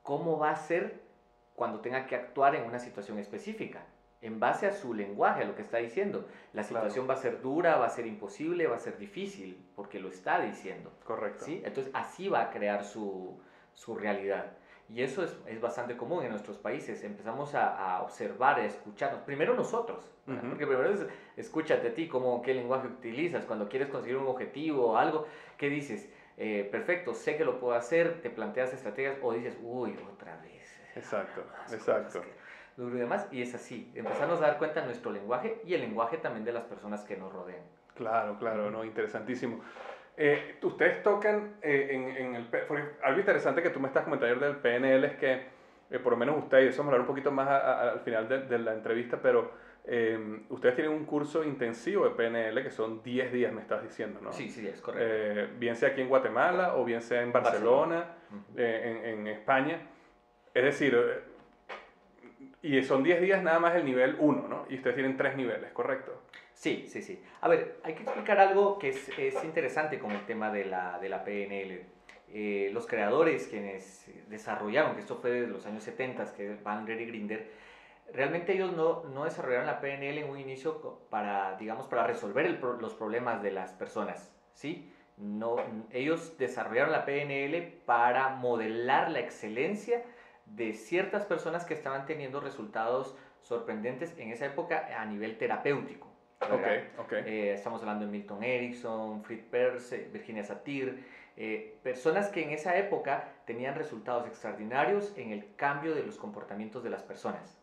[0.03, 1.01] ¿cómo va a ser
[1.57, 3.85] cuando tenga que actuar en una situación específica?
[4.25, 6.27] En base a su lenguaje, a lo que está diciendo.
[6.55, 10.01] La situación va a ser dura, va a ser imposible, va a ser difícil, porque
[10.01, 10.91] lo está diciendo.
[11.05, 11.45] Correcto.
[11.45, 11.63] ¿sí?
[11.65, 13.39] Entonces así va a crear su,
[13.75, 14.57] su realidad.
[14.89, 17.05] Y eso es, es, bastante común en nuestros países.
[17.05, 19.23] Empezamos a, a observar, a escucharnos.
[19.23, 21.07] Primero nosotros, porque primero es
[21.37, 25.27] escúchate a ti, cómo, qué lenguaje utilizas cuando quieres conseguir un objetivo o algo.
[25.59, 26.09] ¿Qué dices?
[26.37, 30.81] Eh, perfecto, sé que lo puedo hacer, te planteas estrategias o dices, uy, otra vez.
[30.97, 32.23] Exacto, exacto.
[32.77, 36.19] Y demás, y es así, empezamos a dar cuenta de nuestro lenguaje y el lenguaje
[36.19, 37.63] también de las personas que nos rodean.
[37.95, 39.61] Claro, claro, no, interesantísimo.
[40.17, 42.49] Eh, ustedes tocan eh, en, en, el...
[43.03, 45.33] Algo interesante que tú me estás comentando del PNL es que,
[45.91, 48.43] eh, por lo menos ustedes, eso vamos a hablar un poquito más al final de,
[48.43, 49.65] de, la entrevista, pero
[50.49, 54.33] ustedes tienen un curso intensivo de PNL que son 10 días, me estás diciendo, ¿no?
[54.33, 55.53] Sí, sí, es correcto.
[55.59, 58.15] bien sea aquí en Guatemala o bien sea en Barcelona,
[58.57, 59.79] en, en, España.
[60.55, 60.97] Es decir,
[62.65, 64.65] y son 10 días nada más el nivel 1, ¿no?
[64.71, 66.23] Y ustedes tienen 3 niveles, ¿correcto?
[66.55, 67.23] Sí, sí, sí.
[67.43, 70.99] A ver, hay que explicar algo que es, es interesante con el tema de la,
[70.99, 71.85] de la PNL.
[72.33, 77.05] Eh, los creadores quienes desarrollaron, que esto fue de los años 70, que Van y
[77.05, 77.51] Grinder,
[78.15, 82.95] realmente ellos no, no, desarrollaron la PNL en un inicio para, digamos, para resolver los
[82.95, 84.91] problemas de las personas, ¿sí?
[85.19, 85.57] No,
[85.91, 90.03] ellos desarrollaron la PNL para modelar la excelencia
[90.47, 96.09] de ciertas personas que estaban teniendo resultados sorprendentes en esa época a nivel terapéutico.
[96.41, 97.23] Okay, okay.
[97.27, 101.05] Eh, estamos hablando de Milton Erickson, Fritz Perls, Virginia Satir,
[101.37, 106.85] eh, personas que en esa época tenían resultados extraordinarios en el cambio de los comportamientos
[106.85, 107.59] de las personas.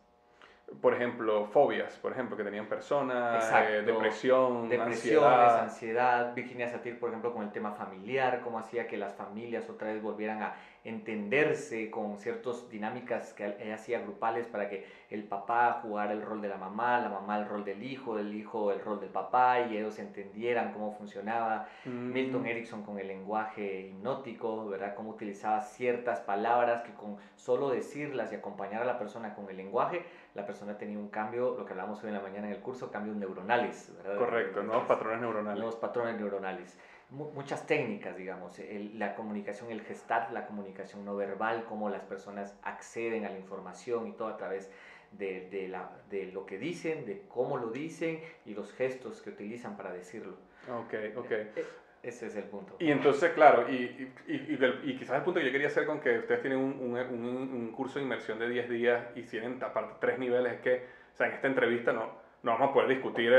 [0.80, 5.60] Por ejemplo, fobias, por ejemplo, que tenían personas, eh, depresión, Depresiones, ansiedad.
[5.60, 6.34] ansiedad.
[6.34, 10.02] Virginia Satir, por ejemplo, con el tema familiar, cómo hacía que las familias otra vez
[10.02, 16.12] volvieran a entenderse con ciertas dinámicas que ella hacía grupales para que el papá jugara
[16.12, 18.98] el rol de la mamá, la mamá el rol del hijo, el hijo el rol
[18.98, 21.68] del papá y ellos entendieran cómo funcionaba.
[21.84, 22.12] Mm.
[22.12, 24.94] Milton Erickson con el lenguaje hipnótico, ¿verdad?
[24.94, 29.56] Cómo utilizaba ciertas palabras que con solo decirlas y acompañar a la persona con el
[29.56, 32.60] lenguaje, la persona tenía un cambio, lo que hablamos hoy en la mañana en el
[32.60, 34.18] curso, cambios neuronales, ¿verdad?
[34.18, 35.58] Correcto, nuevos patrones neuronales.
[35.58, 36.78] Nuevos patrones neuronales
[37.12, 38.58] muchas técnicas, digamos,
[38.94, 44.08] la comunicación, el gestat, la comunicación no verbal, cómo las personas acceden a la información
[44.08, 44.70] y todo a través
[45.12, 49.30] de, de, la, de, lo que dicen, de cómo lo dicen y los gestos que
[49.30, 50.36] utilizan para decirlo.
[50.70, 51.30] Ok, ok.
[51.30, 51.64] E, e,
[52.02, 52.76] ese es el punto.
[52.78, 56.18] Y entonces, claro, y, y, y, quizás el punto que yo quería hacer con que
[56.18, 60.18] ustedes tienen un, un, un, curso de inmersión de 10 días y tienen aparte tres
[60.18, 62.06] niveles es que, o sea, en esta entrevista no,
[62.42, 63.32] no vamos a poder discutir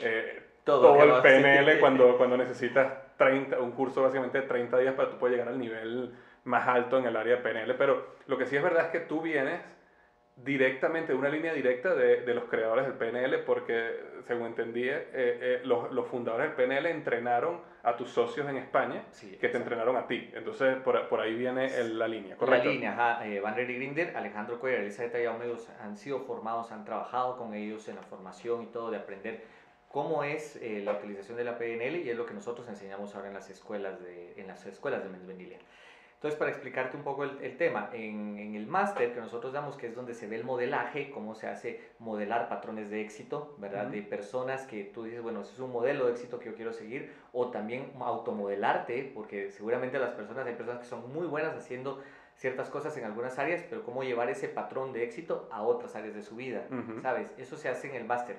[0.00, 5.08] eh, todo, el PNL cuando, cuando necesitas 30, un curso básicamente de 30 días para
[5.08, 7.74] que tú puedas llegar al nivel más alto en el área de PNL.
[7.76, 9.60] Pero lo que sí es verdad es que tú vienes
[10.36, 15.06] directamente, de una línea directa de, de los creadores del PNL, porque según entendí, eh,
[15.12, 19.04] eh, los, los, fundadores del PNL entrenaron a tus socios en España,
[19.38, 20.30] que te entrenaron a ti.
[20.32, 22.68] Entonces, por, por ahí viene la línea, ¿correcto?
[22.68, 23.26] La línea, ajá.
[23.26, 27.96] Eh, Van Grinder, Alejandro Cuellar, Elizabeth Ayaumedos han sido formados, han trabajado con ellos en
[27.96, 29.59] la formación y todo, de aprender
[29.90, 33.28] cómo es eh, la utilización de la PNL y es lo que nosotros enseñamos ahora
[33.28, 35.58] en las escuelas de, en las escuelas de Mensvenilia.
[36.14, 39.86] Entonces, para explicarte un poco el, tema, en, en el máster que nosotros damos, que
[39.86, 43.86] es donde se ve el modelaje, cómo se hace modelar patrones de éxito, ¿verdad?
[43.86, 46.74] De personas que tú dices, bueno, ese es un modelo de éxito que yo quiero
[46.74, 52.02] seguir, o también automodelarte, porque seguramente las personas, hay personas que son muy buenas haciendo
[52.36, 56.14] ciertas cosas en algunas áreas, pero cómo llevar ese patrón de éxito a otras áreas
[56.14, 56.66] de su vida,
[57.00, 57.32] ¿sabes?
[57.38, 58.36] Eso se hace en el máster.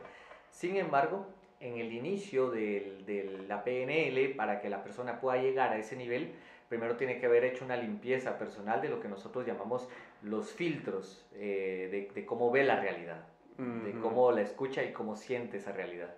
[0.51, 1.25] Sin embargo,
[1.61, 6.33] en el inicio de la PNL, para que la persona pueda llegar a ese nivel,
[6.71, 9.89] primero tiene que haber hecho una limpieza personal de lo que nosotros llamamos
[10.23, 13.25] los filtros eh, de, cómo ve la realidad,
[13.57, 16.15] de cómo la escucha y cómo siente esa realidad.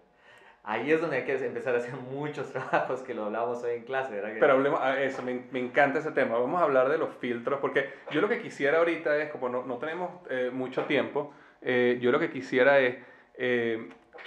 [0.66, 3.84] Ahí es donde hay que empezar a hacer muchos trabajos que lo hablábamos hoy en
[3.84, 4.30] clase, ¿verdad?
[4.40, 6.38] Pero hablemos, ah, eso, me, me, encanta ese tema.
[6.38, 9.66] Vamos a hablar de los filtros, porque yo lo que quisiera ahorita es, como no,
[9.66, 12.98] no tenemos eh, mucho tiempo, eh, yo lo que quisiera es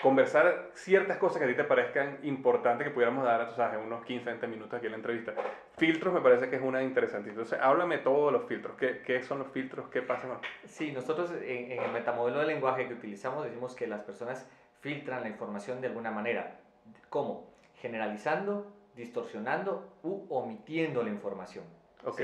[0.03, 3.87] conversar ciertas cosas que a ti te parezcan importantes que pudiéramos dar a sabes, en
[3.87, 5.35] unos 15, 20 minutos aquí en la entrevista.
[5.77, 7.31] Filtros me parece que es una interesante.
[7.31, 8.77] Entonces, háblame todo de los filtros.
[8.77, 9.89] ¿Qué, qué son los filtros?
[9.89, 10.27] ¿Qué pasa?
[10.65, 14.49] Sí, nosotros en, en, el metamodelo de lenguaje que utilizamos decimos que las personas
[14.81, 16.61] filtran la información de alguna manera.
[17.09, 17.51] ¿Cómo?
[17.81, 21.65] Generalizando, distorsionando u omitiendo la información.
[22.05, 22.21] Ok.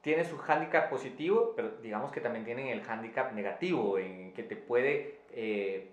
[0.00, 4.56] Tiene su hándicap positivo, pero digamos que también tienen el hándicap negativo, en que te
[4.56, 5.18] puede...
[5.32, 5.92] Eh,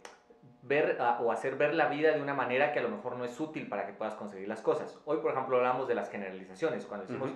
[0.63, 3.39] ver o hacer ver la vida de una manera que a lo mejor no es
[3.39, 4.99] útil para que puedas conseguir las cosas.
[5.05, 7.31] Hoy, por ejemplo, hablamos de las generalizaciones, cuando decimos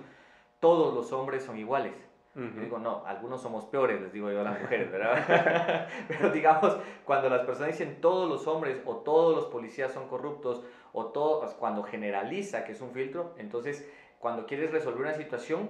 [0.60, 1.94] todos los hombres son iguales.
[2.34, 5.88] Yo digo, no, algunos somos peores, les digo yo a las mujeres, ¿verdad?
[6.08, 10.62] Pero digamos, cuando las personas dicen todos los hombres o todos los policías son corruptos
[10.92, 15.68] o todo, pues, cuando generaliza que es un filtro, entonces cuando quieres resolver una situación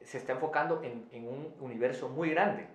[0.00, 2.66] se está enfocando en, en un universo muy grande.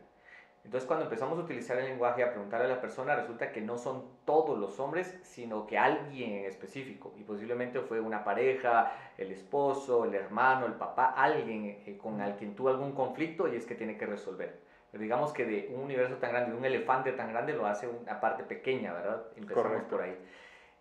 [0.63, 3.77] Entonces cuando empezamos a utilizar el lenguaje a preguntarle a la persona, resulta que no
[3.77, 7.13] son todos los hombres, sino que alguien en específico.
[7.17, 12.35] Y posiblemente fue una pareja, el esposo, el hermano, el papá, alguien eh, con el
[12.35, 14.59] quien tuvo algún conflicto y es que tiene que resolver.
[14.91, 17.87] Pero digamos que de un universo tan grande, de un elefante tan grande, lo hace
[17.87, 19.23] una parte pequeña, ¿verdad?
[19.35, 20.15] Empezamos por ahí.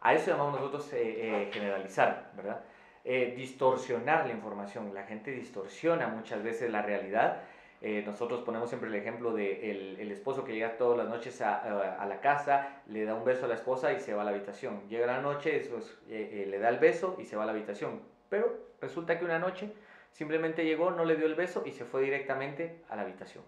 [0.03, 2.63] A eso llamamos nosotros eh, eh, generalizar, ¿verdad?
[3.03, 4.93] distorsionar la información.
[4.93, 7.41] La gente distorsiona muchas veces la realidad
[7.83, 12.05] eh, nosotros ponemos siempre el ejemplo de el, esposo que llega todas las noches a,
[12.07, 14.87] la casa, le da un beso a la esposa y se va a la habitación.
[14.89, 17.53] Llega la noche, eso eh, eh, le da el beso y se va a la
[17.53, 18.03] habitación.
[18.29, 19.73] Pero resulta que una noche
[20.11, 23.45] simplemente llegó, no le dio el beso y se fue directamente a la habitación.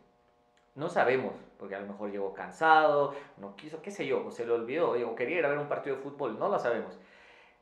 [0.74, 4.46] No sabemos, porque a lo mejor llegó cansado, no quiso, qué sé yo, o se
[4.46, 6.98] le olvidó, o quería ir a ver un partido de fútbol, no lo sabemos.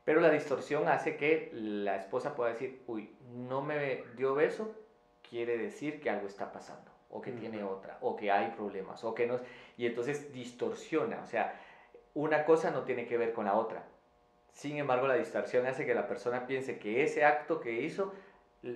[0.05, 4.73] Pero la distorsión hace que la esposa pueda decir, uy, no me dio beso,
[5.31, 9.15] quiere decir que algo está pasando, o que tiene otra, o que hay problemas, o
[9.15, 9.39] que no...
[9.77, 11.57] Y entonces distorsiona, o sea,
[12.13, 13.85] una cosa no tiene que ver con la otra.
[14.51, 18.13] Sin embargo, la distorsión hace que la persona piense que ese acto que hizo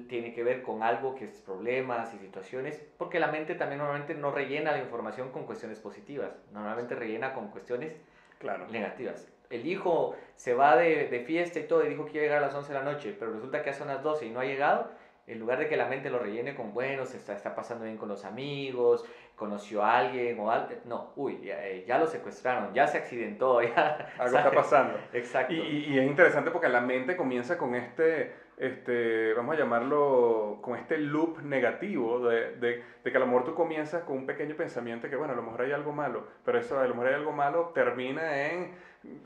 [0.08, 4.16] tiene que ver con algo que es problemas y situaciones, porque la mente también normalmente
[4.16, 7.98] no rellena la información con cuestiones positivas, normalmente rellena con cuestiones
[8.40, 8.66] claro.
[8.70, 9.28] negativas.
[9.50, 12.38] El hijo se va de, de, fiesta y todo y dijo que iba a llegar
[12.38, 14.46] a las 11 de la noche, pero resulta que hace las 12 y no ha
[14.46, 14.90] llegado,
[15.28, 17.98] en lugar de que la mente lo rellene con, bueno, se está, está pasando bien
[17.98, 19.04] con los amigos,
[19.36, 23.62] conoció a alguien o algo, no, uy, ya, eh, ya, lo secuestraron, ya se accidentó,
[23.64, 24.14] ya...
[24.20, 25.00] Algo está pasando.
[25.14, 25.54] Exacto.
[25.54, 30.78] Y, y, es interesante porque la mente comienza con este, este, vamos a llamarlo, con
[30.78, 34.56] este loop negativo de, de, de, que a lo mejor tú comienzas con un pequeño
[34.56, 37.14] pensamiento que, bueno, a lo mejor hay algo malo, pero eso, a lo mejor hay
[37.16, 38.74] algo malo, termina en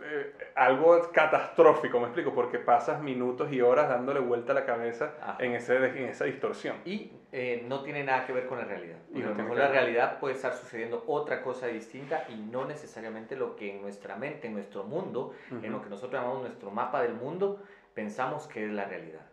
[0.03, 5.13] eh, algo catastrófico, me explico, porque pasas minutos y horas dándole vuelta a la cabeza
[5.39, 6.77] en, ese, en esa distorsión.
[6.85, 8.97] Y eh, no tiene nada que ver con la realidad.
[9.13, 13.35] Y a lo mejor la realidad puede estar sucediendo otra cosa distinta y no necesariamente
[13.35, 17.01] lo que en nuestra mente, en nuestro mundo, en lo que nosotros llamamos nuestro mapa
[17.01, 17.61] del mundo,
[17.93, 19.25] pensamos que es la realidad.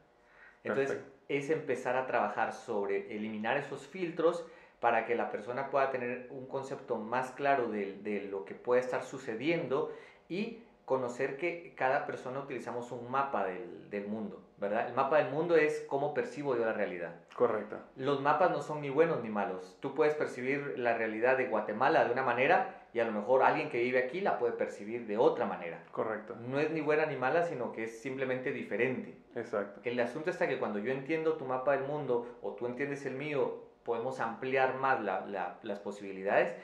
[0.64, 4.44] Entonces, es empezar a trabajar sobre eliminar esos filtros
[4.80, 8.80] para que la persona pueda tener un concepto más claro de, de lo que puede
[8.80, 9.92] estar sucediendo
[10.28, 14.88] y conocer que cada persona utilizamos un mapa del, del, mundo, ¿verdad?
[14.88, 17.16] El mapa del mundo es cómo percibo yo la realidad.
[17.34, 17.76] Correcto.
[17.96, 19.76] Los mapas no son ni buenos ni malos.
[19.80, 23.68] Tú puedes percibir la realidad de Guatemala de una manera y a lo mejor alguien
[23.68, 25.84] que vive aquí la puede percibir de otra manera.
[25.92, 26.34] Correcto.
[26.48, 29.14] No es ni buena ni mala, sino que es simplemente diferente.
[29.34, 29.82] Exacto.
[29.84, 33.14] El asunto está que cuando yo entiendo tu mapa del mundo o tú entiendes el
[33.14, 36.56] mío, podemos ampliar más la, la, las posibilidades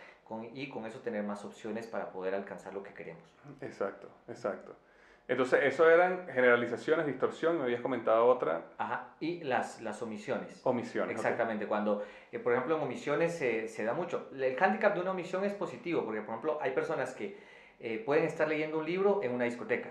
[0.54, 3.30] y con eso tener más opciones para poder alcanzar lo que queremos.
[3.60, 4.74] Exacto, exacto.
[5.28, 8.64] Entonces, eso eran generalizaciones, distorsión, me habías comentado otra.
[8.76, 10.60] Ajá, y las, las omisiones.
[10.64, 11.16] Omisiones.
[11.16, 14.28] Exactamente, cuando, eh, por ejemplo, en omisiones se, se, da mucho.
[14.34, 17.38] El handicap de una omisión es positivo, porque, por ejemplo, hay personas que
[17.80, 19.90] eh, pueden estar leyendo un libro en una discoteca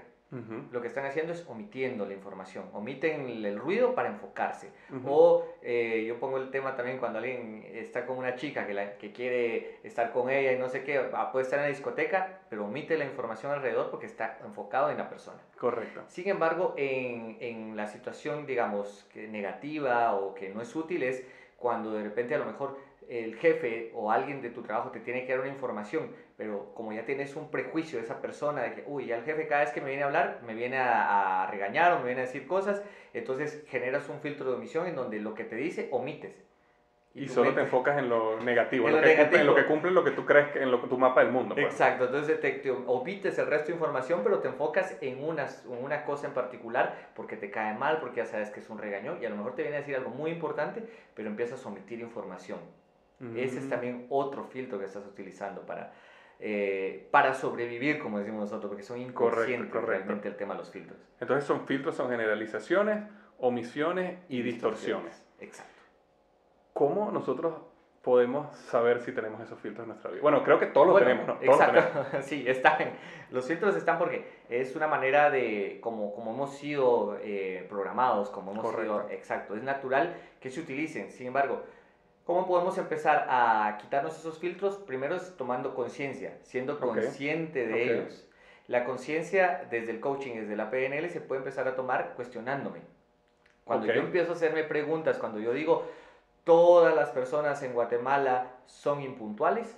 [0.72, 4.70] lo que están haciendo es omitiendo la información, omiten el, ruido para enfocarse.
[5.06, 8.98] O eh, yo pongo el tema también cuando alguien está con una chica que, la,
[8.98, 12.40] que quiere estar con ella y no sé qué, ah, puede estar en la discoteca,
[12.50, 15.40] pero omite la información alrededor porque está enfocado en la persona.
[15.60, 16.02] Correcto.
[16.08, 21.26] Sin embargo, en, en la situación, digamos, que negativa o que no es útil es
[21.58, 22.78] cuando de repente a lo mejor
[23.12, 26.94] el jefe o alguien de tu trabajo te tiene que dar una información, pero como
[26.94, 29.72] ya tienes un prejuicio de esa persona, de que, uy, ya el jefe cada vez
[29.72, 32.82] que me viene a hablar, me viene a, regañar o me viene a decir cosas,
[33.14, 36.42] entonces generas un filtro de omisión en donde lo que te dice, omites.
[37.14, 39.92] Y, solo te enfocas en lo negativo, en, lo, que Cumple, en lo que cumple
[39.92, 41.56] lo que tú crees que en lo, tu mapa del mundo.
[41.56, 41.68] Pues.
[41.68, 46.06] Exacto, entonces te, omites el resto de información, pero te enfocas en una, en una
[46.06, 49.26] cosa en particular porque te cae mal, porque ya sabes que es un regaño y
[49.26, 50.82] a lo mejor te viene a decir algo muy importante,
[51.14, 52.60] pero empiezas a omitir información.
[53.36, 55.94] Ese es también otro filtro que estás utilizando para,
[56.40, 61.00] eh, para sobrevivir, como decimos nosotros, porque son inconscientes realmente el tema de los filtros.
[61.20, 63.04] Entonces son filtros, son generalizaciones,
[63.38, 65.24] omisiones y distorsiones.
[65.40, 65.82] Exacto.
[66.74, 67.54] ¿Cómo nosotros
[68.02, 70.22] podemos saber si tenemos esos filtros en nuestra vida?
[70.22, 71.38] Bueno, creo que todos los tenemos, ¿no?
[71.42, 72.22] exacto.
[72.22, 72.94] sí, están.
[73.30, 78.52] Los filtros están porque es una manera de, como, como hemos sido eh, programados, como
[78.52, 81.12] hemos sido, exacto, es natural que se utilicen.
[81.12, 81.64] Sin embargo,
[82.26, 84.76] ¿Cómo podemos empezar a quitarnos esos filtros?
[84.76, 88.28] Primero es tomando conciencia, siendo consciente de ellos.
[88.68, 92.80] La conciencia desde el coaching, desde la PNL, se puede empezar a tomar cuestionándome.
[93.66, 95.86] Cuando yo empiezo a hacerme preguntas, cuando yo digo,
[96.44, 99.78] todas las personas en Guatemala son impuntuales,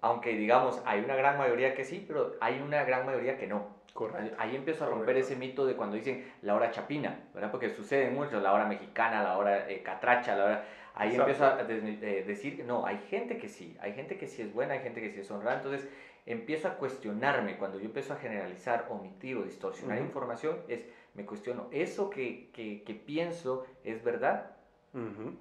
[0.00, 3.78] aunque digamos hay una gran mayoría que sí, pero hay una gran mayoría que no.
[3.94, 4.36] Correcto.
[4.38, 7.50] Ahí empiezo a romper ese mito de cuando dicen la hora chapina, ¿verdad?
[7.50, 10.64] Porque sucede mucho, la hora mexicana, la hora eh, catracha, la hora...
[10.98, 11.30] Ahí Exacto.
[11.30, 14.52] empiezo a des- eh, decir no, hay gente que sí, hay gente que sí es
[14.52, 15.88] buena, hay gente que sí es honrada, entonces
[16.26, 20.06] empiezo a cuestionarme, cuando yo empiezo a generalizar, omitir o distorsionar Ujú.
[20.06, 20.84] información, es,
[21.14, 24.50] me cuestiono, ¿eso que, que, que pienso es verdad?
[24.92, 25.36] Ujú.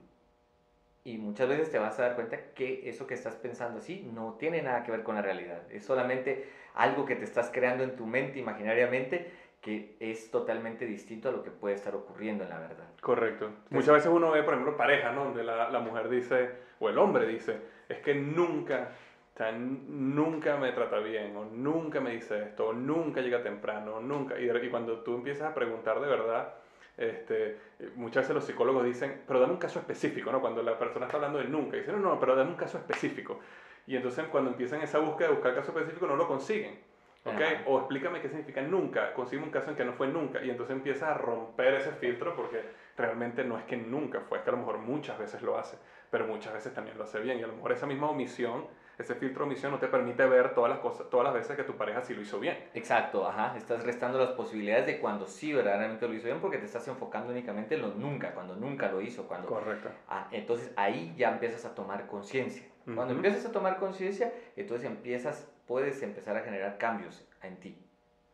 [1.03, 4.33] Y muchas veces te vas a dar cuenta que eso que estás pensando así no
[4.33, 5.63] tiene nada que ver con la realidad.
[5.71, 9.31] Es solamente algo que te estás creando en tu mente imaginariamente
[9.67, 12.85] que es totalmente distinto a lo que puede estar ocurriendo en la verdad.
[13.01, 13.49] Correcto.
[13.69, 15.25] Muchas veces uno ve, por ejemplo, parejas, ¿no?
[15.25, 17.57] Donde la, la mujer dice, o el hombre dice,
[17.89, 18.91] es que nunca,
[19.33, 23.97] o sea, nunca me trata bien, o nunca me dice esto, o nunca llega temprano,
[23.97, 24.39] o nunca.
[24.39, 26.53] Y, y cuando tú empiezas a preguntar de verdad,
[26.95, 27.57] este,
[27.97, 30.39] muchas veces los psicólogos dicen, pero dame un caso específico, ¿no?
[30.39, 33.41] Cuando la persona está hablando del nunca, dicen, no, no, pero dame un caso específico.
[33.85, 36.79] Y entonces cuando empiezan esa búsqueda de buscar caso específico, no lo consiguen.
[37.27, 37.41] ¿Ok?
[37.41, 37.63] Ajá.
[37.65, 39.13] O explícame qué significa nunca.
[39.13, 40.43] Consigue un caso en que no fue nunca.
[40.43, 42.61] Y entonces empiezas a romper ese filtro porque
[42.97, 45.77] realmente no es que nunca fue, es que a lo mejor muchas veces lo hace,
[46.09, 47.39] pero muchas veces también lo hace bien.
[47.39, 48.65] Y a lo mejor esa misma omisión,
[48.97, 51.63] ese filtro de omisión no te permite ver todas las cosas, todas las veces que
[51.63, 52.57] tu pareja sí lo hizo bien.
[52.73, 53.55] Exacto, ajá.
[53.55, 57.31] Estás restando las posibilidades de cuando sí verdaderamente lo hizo bien porque te estás enfocando
[57.31, 59.89] únicamente en lo nunca, cuando nunca lo hizo, cuando Correcto.
[60.07, 62.65] Ah, entonces ahí ya empiezas a tomar conciencia.
[62.95, 67.77] Cuando empiezas a tomar conciencia, entonces empiezas, puedes empezar a generar cambios en ti.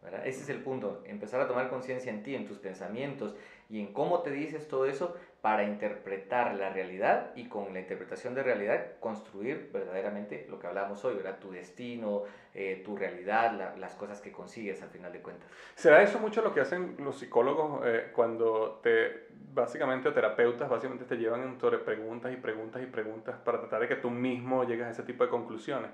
[0.03, 0.27] ¿verdad?
[0.27, 3.35] Ese es el punto, empezar a tomar conciencia en ti, en tus pensamientos
[3.69, 8.35] y en cómo te dices todo eso para interpretar la realidad y con la interpretación
[8.35, 11.39] de realidad construir verdaderamente lo que hablamos hoy, ¿verdad?
[11.39, 15.49] Tu destino, eh, tu realidad, la- las cosas que consigues al final de cuentas.
[15.75, 21.15] ¿Será eso mucho lo que hacen los psicólogos eh, cuando te, básicamente, terapeutas, básicamente te
[21.15, 24.89] llevan sobre preguntas y preguntas y preguntas para tratar de que tú mismo llegues a
[24.89, 25.91] ese tipo de conclusiones?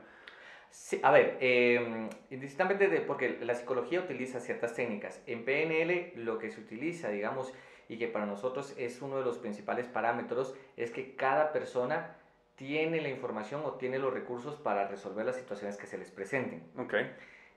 [0.72, 5.22] Sí, a ver, eh, indistintamente de, porque la psicología utiliza ciertas técnicas.
[5.26, 7.54] En PNL lo que se utiliza, digamos,
[7.88, 12.16] y que para nosotros es uno de los principales parámetros, es que cada persona
[12.56, 16.64] tiene la información o tiene los recursos para resolver las situaciones que se les presenten.
[16.78, 16.94] Ok.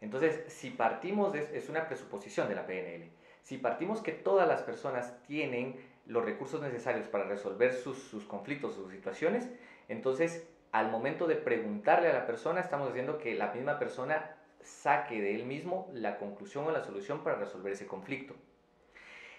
[0.01, 3.11] Entonces, si partimos, de, es una presuposición de la PNL,
[3.43, 8.75] si partimos que todas las personas tienen los recursos necesarios para resolver sus, sus conflictos,
[8.75, 9.49] sus situaciones,
[9.89, 15.21] entonces al momento de preguntarle a la persona, estamos haciendo que la misma persona saque
[15.21, 18.35] de él mismo la conclusión o la solución para resolver ese conflicto.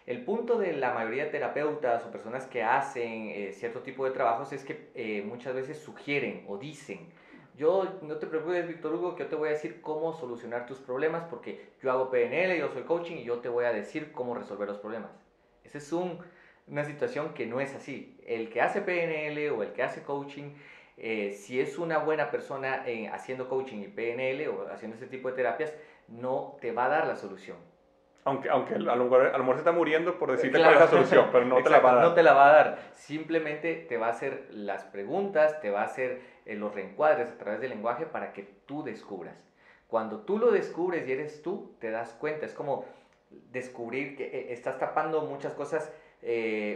[0.05, 4.11] El punto de la mayoría de terapeutas o personas que hacen eh, cierto tipo de
[4.11, 7.09] trabajos es que eh, muchas veces sugieren o dicen,
[7.55, 10.79] yo no te preocupes, Víctor Hugo, que yo te voy a decir cómo solucionar tus
[10.79, 14.35] problemas porque yo hago PNL, yo soy coaching y yo te voy a decir cómo
[14.35, 15.11] resolver los problemas.
[15.63, 16.19] Esa es un-
[16.67, 18.17] una situación que no es así.
[18.25, 20.53] El que hace PNL o el que hace coaching,
[21.05, 25.27] eh, si es una buena persona eh, haciendo coaching y PNL o haciendo ese tipo
[25.27, 25.73] de terapias,
[26.07, 27.57] no te va a dar la solución.
[28.23, 30.75] Aunque, aunque a, lo mejor, a lo mejor se está muriendo por decirte Claro.
[30.75, 32.03] cuál es la solución, pero no te la va a dar.
[32.05, 32.79] No te la va a dar.
[32.93, 37.37] Simplemente te va a hacer las preguntas, te va a hacer eh, los reencuadres a
[37.37, 39.35] través del lenguaje para que tú descubras.
[39.87, 42.45] Cuando tú lo descubres y eres tú, te das cuenta.
[42.45, 42.85] Es como
[43.51, 45.91] descubrir que eh, estás tapando muchas cosas,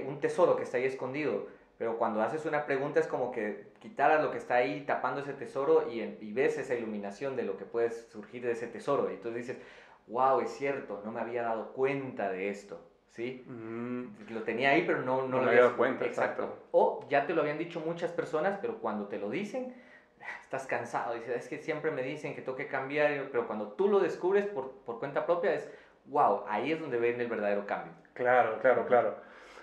[0.05, 1.47] un tesoro que está ahí escondido.
[1.77, 5.33] Pero cuando haces una pregunta es como que quitaras lo que está ahí tapando ese
[5.33, 9.11] tesoro y, y ves esa iluminación de lo que puede surgir de ese tesoro.
[9.11, 9.63] Y entonces dices,
[10.07, 12.81] wow, es cierto, no me había dado cuenta de esto.
[13.09, 13.43] ¿Sí?
[13.47, 16.55] Mm, lo tenía ahí, pero no, no, No lo me había dado cuenta, exacto.
[16.71, 19.75] O ya te lo habían dicho muchas personas, pero cuando te lo dicen,
[20.41, 21.13] estás cansado.
[21.13, 24.45] Dices, es que siempre me dicen que tengo que cambiar, pero cuando tú lo descubres
[24.45, 25.69] por, por cuenta propia, es
[26.05, 27.93] wow, ahí es donde ven el verdadero cambio.
[28.13, 29.15] Claro, claro, claro.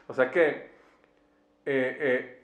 [0.07, 0.74] O sea que
[1.67, 2.41] eh, eh,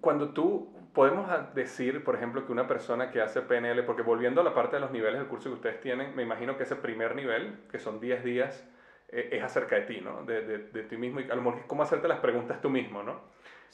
[0.00, 4.44] cuando tú podemos decir, por ejemplo, que una persona que hace PNL, porque volviendo a
[4.44, 7.14] la parte de los niveles del curso que ustedes tienen, me imagino que ese primer
[7.14, 8.68] nivel, que son 10 días,
[9.08, 10.24] eh, es acerca de ti, ¿no?
[10.24, 13.02] De, de, de ti mismo y a lo mejor cómo hacerte las preguntas tú mismo,
[13.02, 13.20] ¿no?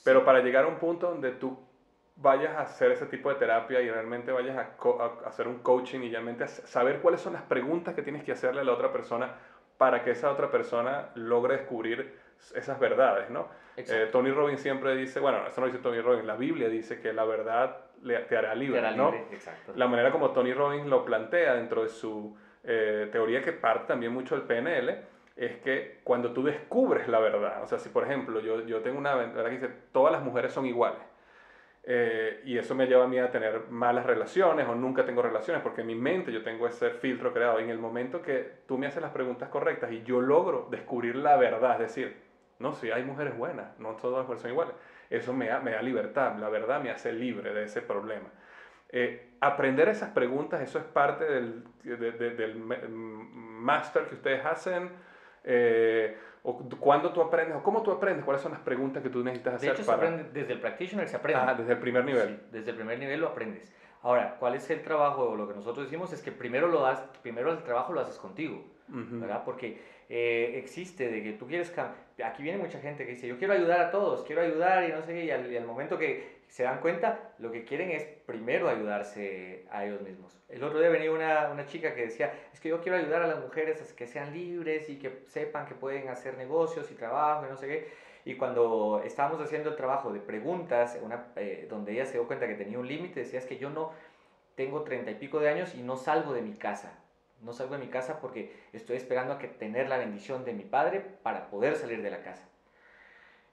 [0.04, 1.58] Pero para llegar a un punto donde tú
[2.16, 6.00] vayas a hacer ese tipo de terapia y realmente vayas a, a hacer un coaching
[6.00, 9.34] y realmente saber cuáles son las preguntas que tienes que hacerle a la otra persona
[9.78, 12.16] para que esa otra persona logre descubrir
[12.52, 13.48] esas verdades, ¿no?
[13.76, 17.12] Eh, Tony Robbins siempre dice, bueno, eso no dice Tony Robbins, la Biblia dice que
[17.12, 17.76] la verdad
[18.28, 19.10] te hará libre, Te hará ¿no?
[19.10, 19.72] libre, exacto.
[19.74, 24.12] La manera como Tony Robbins lo plantea dentro de su eh, teoría que parte también
[24.12, 24.96] mucho del PNL
[25.36, 28.98] es que cuando tú descubres la verdad, o sea, si por ejemplo yo, yo tengo
[28.98, 31.00] una verdad que dice todas las mujeres son iguales
[31.82, 35.62] eh, y eso me lleva a mí a tener malas relaciones o nunca tengo relaciones
[35.62, 38.78] porque en mi mente yo tengo ese filtro creado y en el momento que tú
[38.78, 42.23] me haces las preguntas correctas y yo logro descubrir la verdad, es decir,
[42.58, 44.74] No, sí, hay mujeres buenas, no todas las mujeres son iguales.
[45.10, 48.28] Eso me da, me da libertad, la verdad me hace libre de ese problema.
[48.88, 54.90] Eh, aprender esas preguntas, eso es parte del, del máster que ustedes hacen.
[55.42, 59.24] Eh, o cuándo tú aprendes, o cómo tú aprendes, cuáles son las preguntas que tú
[59.24, 59.74] necesitas hacer.
[59.74, 60.10] De hecho, para...
[60.10, 61.40] desde el practitioner se aprende.
[61.42, 62.28] Ah, desde el primer nivel.
[62.28, 63.74] Sí, desde el primer nivel lo aprendes.
[64.02, 65.34] Ahora, ¿cuál es el trabajo?
[65.34, 68.62] Lo que nosotros decimos es que primero, lo das, primero el trabajo lo haces contigo,
[68.88, 69.42] ¿verdad?
[69.46, 71.72] Porque eh, existe de que tú quieres...
[72.24, 75.02] Aquí viene mucha gente que dice, yo quiero ayudar a todos, quiero ayudar y no
[75.02, 79.66] sé qué, y al, momento que se dan cuenta, lo que quieren es primero ayudarse
[79.70, 80.38] a ellos mismos.
[80.48, 83.26] El otro día venía una, una chica que decía, es que yo quiero ayudar a
[83.26, 87.46] las mujeres a que sean libres y que sepan que pueden hacer negocios y trabajo
[87.46, 88.04] y no sé qué.
[88.24, 92.46] Y cuando estábamos haciendo el trabajo de preguntas, una, eh, donde ella se dio cuenta
[92.46, 93.92] que tenía un límite, decía, es que yo no
[94.54, 97.03] tengo treinta y pico de años y no salgo de mi casa.
[97.44, 100.64] No salgo de mi casa porque estoy esperando a que tener la bendición de mi
[100.64, 102.48] padre para poder salir de la casa.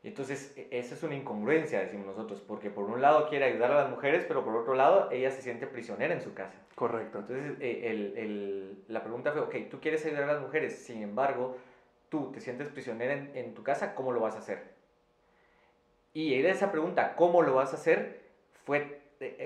[0.03, 3.71] Y entonces, e, esa es una incongruencia, decimos nosotros, porque por un lado quiere ayudar
[3.71, 6.55] a las mujeres, pero por otro lado ella se siente prisionera en su casa.
[6.75, 7.19] Correcto.
[7.19, 11.03] Entonces, e, el, el, la pregunta fue, ok, tú quieres ayudar a las mujeres, sin
[11.03, 11.57] embargo,
[12.09, 14.73] tú te sientes prisionera en, tu casa, ¿cómo lo vas a hacer?
[16.13, 18.21] Y esa pregunta, ¿cómo lo vas a hacer?
[18.65, 18.99] Fue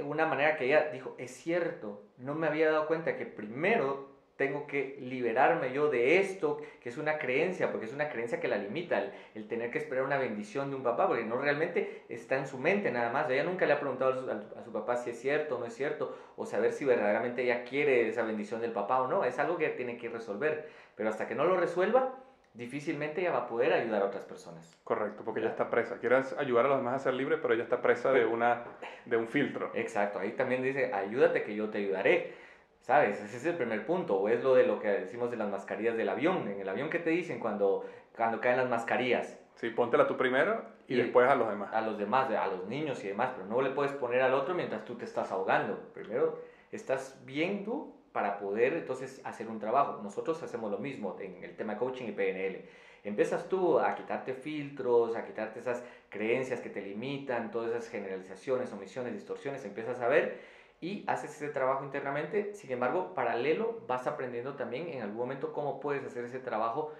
[0.04, 4.68] una manera que ella dijo, es cierto, no me había dado cuenta que primero tengo
[4.68, 8.58] que liberarme yo de esto, que es una creencia, porque es una creencia que la
[8.58, 12.48] limita, el, tener que esperar una bendición de un papá, porque no realmente está en
[12.48, 13.30] su mente nada más.
[13.30, 16.18] Ella nunca le ha preguntado a su, papá si es cierto o no es cierto,
[16.36, 19.24] o saber si verdaderamente ella quiere esa bendición del papá o no.
[19.24, 20.70] Es algo que tiene que resolver.
[20.96, 22.16] Pero hasta que no lo resuelva,
[22.54, 24.78] difícilmente ella va a poder ayudar a otras personas.
[24.84, 25.98] Correcto, porque ella está presa.
[25.98, 28.64] Quiere ayudar a los demás a ser libre, pero ella está presa de, una,
[29.06, 29.72] de un filtro.
[29.74, 32.45] Exacto, ahí también dice, ayúdate que yo te ayudaré.
[32.86, 33.20] ¿Sabes?
[33.20, 34.16] Ese es el primer punto.
[34.16, 36.48] O es lo de lo que decimos de las mascarillas del avión.
[36.48, 37.84] En el avión, ¿qué te dicen cuando,
[38.16, 39.40] cuando caen las mascarillas?
[39.56, 41.74] Sí, póntela tú primero y, después a los demás.
[41.74, 43.32] A los demás, a los niños y demás.
[43.36, 45.80] Pero no le puedes poner al otro mientras tú te estás ahogando.
[45.96, 46.40] Primero
[46.72, 50.00] estás bien tú para poder entonces hacer un trabajo.
[50.04, 52.66] Nosotros hacemos lo mismo en el tema coaching y PNL.
[53.04, 58.72] Empiezas tú a quitarte filtros, a quitarte esas creencias que te limitan, todas esas generalizaciones,
[58.72, 60.54] omisiones, distorsiones, empiezas a ver
[60.86, 62.54] y haces ese trabajo internamente.
[62.54, 66.92] Sin embargo, paralelo, vas aprendiendo también en algún momento cómo puedes hacer ese trabajo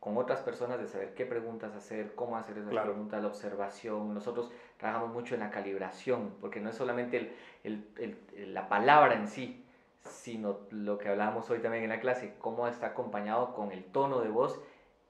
[0.00, 4.14] con otras personas de saber qué preguntas hacer, cómo hacer esas preguntas, la observación.
[4.14, 7.34] Nosotros trabajamos mucho en la calibración, porque no es solamente
[7.64, 9.62] el, el, la palabra en sí,
[10.00, 14.20] sino lo que hablábamos hoy también en la clase, cómo está acompañado con el tono
[14.20, 14.58] de voz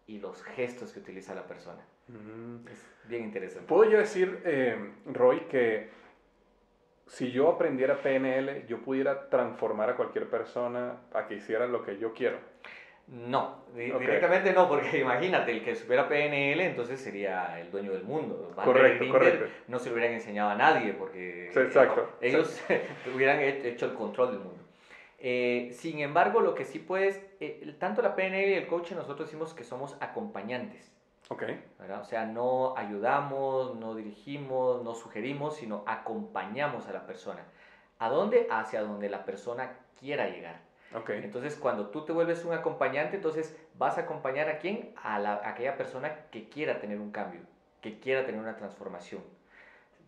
[0.08, 1.82] y los gestos que utiliza la persona.
[2.08, 2.66] Mm.
[2.66, 3.68] Es bien interesante.
[3.68, 5.88] ¿Puedo yo decir, eh, Roy, que
[7.06, 11.98] si yo aprendiera PNL, yo pudiera transformar a cualquier persona a que hiciera lo que
[11.98, 12.38] yo quiero?
[13.06, 18.52] No, directamente no, porque imagínate, el que supiera PNL entonces sería el dueño del mundo.
[18.56, 19.46] correcto, correcto.
[19.68, 21.50] No se lo hubieran enseñado a nadie porque
[22.20, 22.62] ellos
[23.14, 24.64] hubieran hecho el control del mundo.
[25.18, 29.28] Eh, sin embargo, lo que sí puedes, eh, tanto la PNL y el coaching, nosotros
[29.28, 30.93] decimos que somos acompañantes.
[31.28, 31.44] Ok.
[32.00, 37.44] O sea, no ayudamos, no dirigimos, no sugerimos, sino acompañamos a la persona.
[37.98, 38.46] ¿A dónde?
[38.50, 40.60] Hacia donde la persona quiera llegar.
[40.94, 41.22] Okay.
[41.24, 44.94] Entonces, cuando tú te vuelves un acompañante, entonces vas a acompañar a quién?
[45.02, 47.40] A, la, aquella persona que quiera tener un cambio,
[47.80, 49.22] que quiera tener una transformación.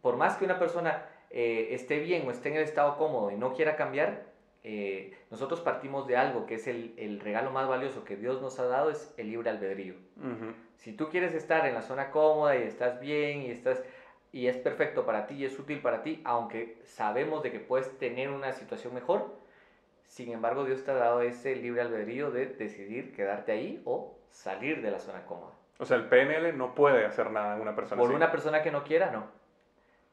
[0.01, 3.37] Por más que una persona eh, esté bien o esté en el estado cómodo y
[3.37, 4.26] no quiera cambiar,
[4.69, 8.59] eh, nosotros partimos de algo que es el, el, regalo más valioso que Dios nos
[8.59, 9.95] ha dado, es el libre albedrío.
[10.75, 13.81] Si tú quieres estar en la zona cómoda y estás bien y estás
[14.33, 17.97] y es perfecto para ti y es útil para ti, aunque sabemos de que puedes
[17.99, 19.39] tener una situación mejor,
[20.09, 24.83] sin embargo Dios te ha dado ese libre albedrío de decidir quedarte ahí o salir
[24.83, 25.53] de la zona cómoda.
[25.79, 28.73] O sea, el PNL no puede hacer nada en una persona Por una persona que
[28.73, 29.46] no quiera, no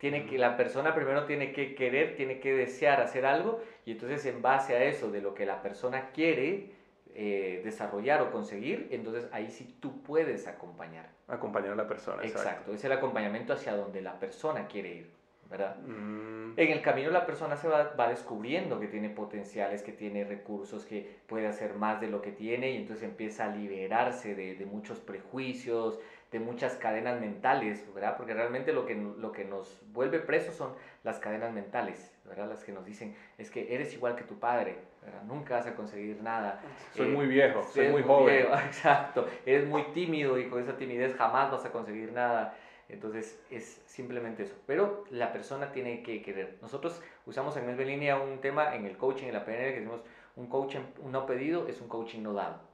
[0.04, 4.26] tiene que, la persona primero tiene que querer, tiene que desear hacer algo y entonces
[4.26, 6.72] en base a eso, de lo que la persona quiere
[7.16, 11.08] eh, desarrollar o conseguir, entonces ahí sí tú puedes acompañar.
[11.30, 12.22] Acompañar a la persona.
[12.22, 15.10] Exacto, es el acompañamiento hacia donde la persona quiere ir,
[15.50, 15.78] ¿verdad?
[15.78, 16.60] Mm.
[16.60, 20.84] En el camino la persona se va, va, descubriendo que tiene potenciales, que tiene recursos,
[20.84, 24.66] que puede hacer más de lo que tiene y entonces empieza a liberarse de, de
[24.66, 25.98] muchos prejuicios,
[26.34, 28.18] de muchas cadenas mentales, ¿verdad?
[28.18, 30.74] Porque realmente lo que, lo que nos vuelve presos son
[31.04, 32.50] las cadenas mentales, ¿verdad?
[32.50, 35.22] Las que nos dicen, es que eres igual que tu padre, ¿verdad?
[35.24, 36.60] Nunca vas a conseguir nada.
[36.92, 38.48] Soy muy viejo, soy muy, joven.
[38.66, 42.58] exacto, eres muy tímido y con esa timidez jamás vas a conseguir nada.
[42.90, 44.56] Entonces es simplemente eso.
[44.66, 46.58] Pero la persona tiene que querer.
[46.64, 50.02] Nosotros usamos en Mesbe Línea un tema en el coaching, en la PNL, que decimos
[50.36, 50.80] un coaching
[51.12, 52.73] no pedido es un coaching no dado.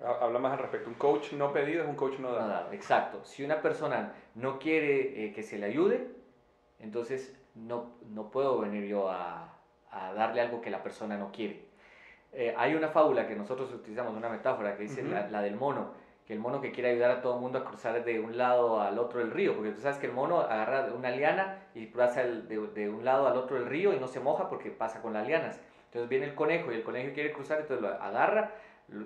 [0.00, 0.88] Habla más al respecto.
[0.88, 2.72] Un coach no pedido es un coach no dado.
[2.72, 3.24] exacto.
[3.24, 6.08] Si una persona no quiere eh, que se le ayude,
[6.78, 9.56] entonces no, no puedo venir yo a,
[9.90, 11.66] a, darle algo que la persona no quiere.
[12.32, 15.92] Eh, hay una fábula que nosotros utilizamos, una metáfora que dice la, la, del mono,
[16.26, 18.80] que el mono que quiere ayudar a todo el mundo a cruzar de un lado
[18.80, 22.22] al otro del río, porque tú sabes que el mono agarra una liana y pasa
[22.22, 25.14] de, de, un lado al otro del río y no se moja porque pasa con
[25.14, 25.58] las lianas.
[25.86, 28.52] Entonces viene el conejo y el conejo quiere cruzar, entonces lo agarra,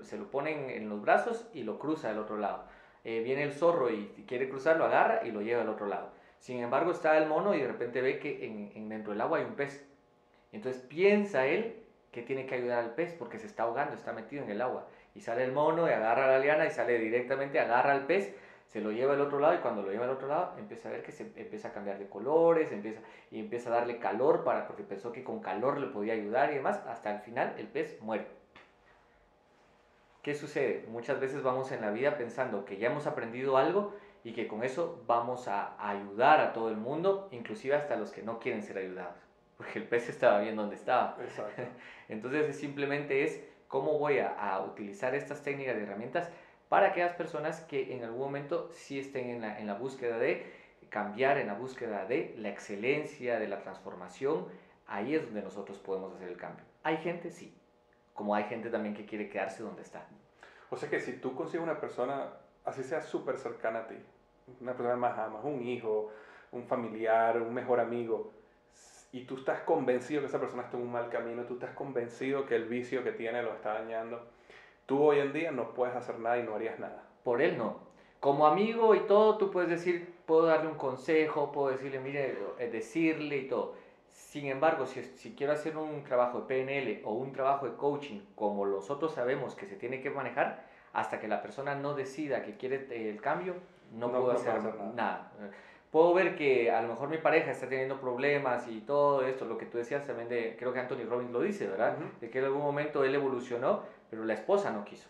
[0.02, 2.64] se lo pone en los brazos y lo cruza al otro lado.
[3.04, 6.10] Eh, viene el zorro y quiere cruzar, lo agarra y lo lleva al otro lado.
[6.38, 9.44] Sin embargo, está el mono y de repente ve que en, dentro del agua hay
[9.44, 9.88] un pez.
[10.52, 14.42] Entonces piensa él que tiene que ayudar al pez porque se está ahogando, está metido
[14.42, 14.88] en el agua.
[15.14, 18.34] Y sale el mono y agarra la liana y sale directamente, agarra al pez,
[18.66, 20.92] se lo lleva al otro lado y cuando lo lleva al otro lado empieza a
[20.92, 24.66] ver que se empieza a cambiar de colores, empieza, y empieza a darle calor para,
[24.66, 26.80] porque pensó que con calor le podía ayudar y demás.
[26.88, 28.41] Hasta el final el pez muere.
[30.22, 30.84] ¿Qué sucede?
[30.86, 33.92] Muchas veces vamos en la vida pensando que ya hemos aprendido algo
[34.22, 38.22] y que con eso vamos a ayudar a todo el mundo, inclusive hasta los que
[38.22, 39.16] no quieren ser ayudados,
[39.56, 41.16] porque el pez estaba bien donde estaba.
[41.20, 41.62] Exacto.
[42.08, 46.30] Entonces simplemente es cómo voy a, utilizar estas técnicas y herramientas
[46.68, 50.46] para aquellas personas que en algún momento sí estén en la, en la búsqueda de
[50.88, 54.46] cambiar, en la búsqueda de la excelencia, de la transformación,
[54.86, 56.64] ahí es donde nosotros podemos hacer el cambio.
[56.84, 57.56] Hay gente, sí,
[58.14, 60.06] como hay gente también que quiere quedarse donde está.
[60.70, 62.28] O sea que si tú consigues una persona,
[62.64, 63.96] así sea súper cercana a ti,
[64.60, 66.10] una persona más amas, un hijo,
[66.50, 68.30] un familiar, un mejor amigo,
[69.12, 72.46] y tú estás convencido que esa persona está en un mal camino, tú estás convencido
[72.46, 74.22] que el vicio que tiene lo está dañando,
[74.86, 77.04] tú hoy en día no puedes hacer nada y no harías nada.
[77.22, 77.76] Por él no.
[78.20, 82.70] Como amigo y todo, tú puedes decir, puedo darle un consejo, puedo decirle, mire, eh,
[82.70, 83.74] decirle y todo.
[84.12, 88.20] Sin embargo, si, si, quiero hacer un trabajo de PNL o un trabajo de coaching,
[88.34, 92.56] como nosotros sabemos que se tiene que manejar, hasta que la persona no decida que
[92.56, 93.54] quiere el cambio,
[93.92, 94.60] no, puedo hacer,
[94.94, 95.32] nada.
[95.90, 99.58] Puedo ver que a lo mejor mi pareja está teniendo problemas y todo esto, lo
[99.58, 101.96] que tú decías también de, creo que Anthony Robbins lo dice, ¿verdad?
[102.20, 105.08] De que en algún momento él evolucionó, pero la esposa no quiso.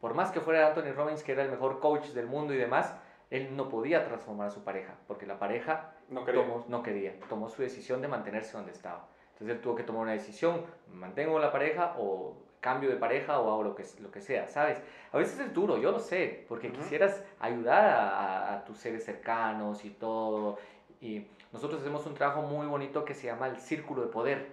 [0.00, 2.94] Por más que fuera Anthony Robbins, que era el mejor coach del mundo y demás,
[3.30, 6.42] él no podía transformar a su pareja, porque la pareja no quería.
[6.42, 9.08] Tomó, no quería, tomó su decisión de mantenerse donde estaba.
[9.32, 13.52] Entonces él tuvo que tomar una decisión, mantengo la pareja o cambio de pareja o
[13.52, 14.80] hago lo que, lo que sea, ¿sabes?
[15.12, 19.84] A veces es duro, yo lo sé, porque quisieras ayudar a, a, tus seres cercanos
[19.84, 20.58] y todo.
[21.00, 24.46] Y nosotros hacemos un trabajo muy bonito que se llama el círculo de poder.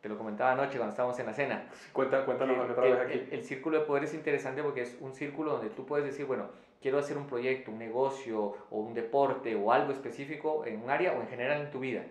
[0.00, 1.68] Te lo comentaba anoche cuando estábamos en la cena.
[1.92, 3.12] Cuenta, cuéntanos lo que traes aquí.
[3.12, 6.24] El, el, círculo de poder es interesante porque es un círculo donde tú puedes decir,
[6.24, 6.48] bueno,
[6.84, 11.14] quiero hacer un proyecto, un negocio o un deporte o algo específico en un área
[11.14, 12.04] o en general en tu vida.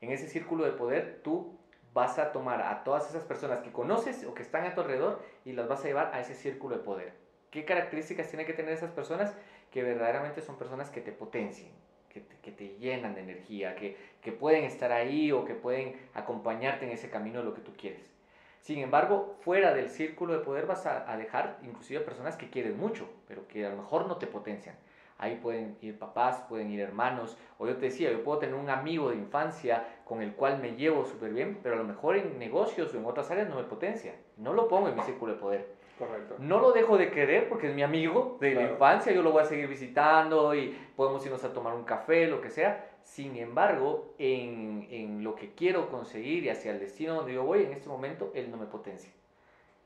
[0.00, 1.56] En ese círculo de poder tú
[1.94, 5.22] vas a tomar a todas esas personas que conoces o que están a tu alrededor
[5.44, 7.12] y las vas a llevar a ese círculo de poder.
[7.52, 9.36] ¿Qué características tienen que tener esas personas?
[9.70, 11.70] Que verdaderamente son personas que te potencien,
[12.08, 16.90] que te, llenan de energía, que, que, pueden estar ahí o que pueden acompañarte en
[16.90, 18.17] ese camino de lo que tú quieres.
[18.60, 22.76] Sin embargo, fuera del círculo de poder vas a, a dejar inclusive personas que quieres
[22.76, 24.76] mucho, pero que a lo mejor no te potencian.
[25.20, 27.36] Ahí pueden ir papás, pueden ir hermanos.
[27.58, 30.76] O yo te decía, yo puedo tener un amigo de infancia con el cual me
[30.76, 33.64] llevo súper bien, pero a lo mejor en negocios o en otras áreas no me
[33.64, 34.14] potencia.
[34.36, 35.78] No lo pongo en mi círculo de poder.
[35.98, 36.36] Correcto.
[36.38, 39.42] No lo dejo de querer porque es mi amigo de la infancia, yo lo voy
[39.42, 42.86] a seguir visitando y podemos irnos a tomar un café, lo que sea.
[43.08, 47.62] Sin embargo, en, en lo que quiero conseguir y hacia el destino donde yo voy,
[47.62, 49.10] en este momento, él no me potencia.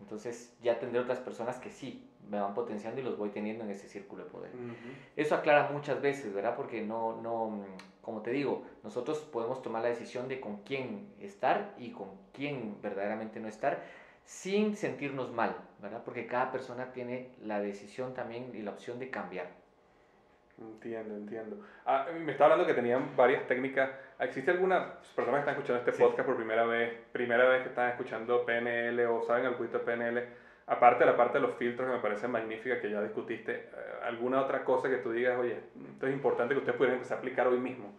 [0.01, 3.71] Entonces ya tendré otras personas que sí me van potenciando y los voy teniendo en
[3.71, 4.51] ese círculo de poder.
[5.17, 6.57] Eso aclara muchas veces, ¿verdad?
[6.57, 7.65] Porque no, no,
[8.01, 12.77] como te digo, nosotros podemos tomar la decisión de con quién estar y con quién
[12.83, 13.83] verdaderamente no estar
[14.25, 16.03] sin sentirnos mal, ¿verdad?
[16.05, 19.62] Porque cada persona tiene la decisión también y la opción de cambiar.
[20.59, 21.57] Entiendo, entiendo.
[21.87, 23.91] Ah, me estaba hablando que tenían varias técnicas.
[24.21, 27.91] ¿Existe alguna persona que está escuchando este podcast por primera vez, primera vez que están
[27.91, 30.29] escuchando PNL o saben algo de PNL?
[30.67, 33.69] Aparte de la parte de los filtros que me parece magnífica que ya discutiste, eh,
[34.05, 35.59] ¿alguna otra cosa que tú digas, oye,
[35.93, 37.93] esto es importante que ustedes pudieran empezar a aplicar hoy mismo?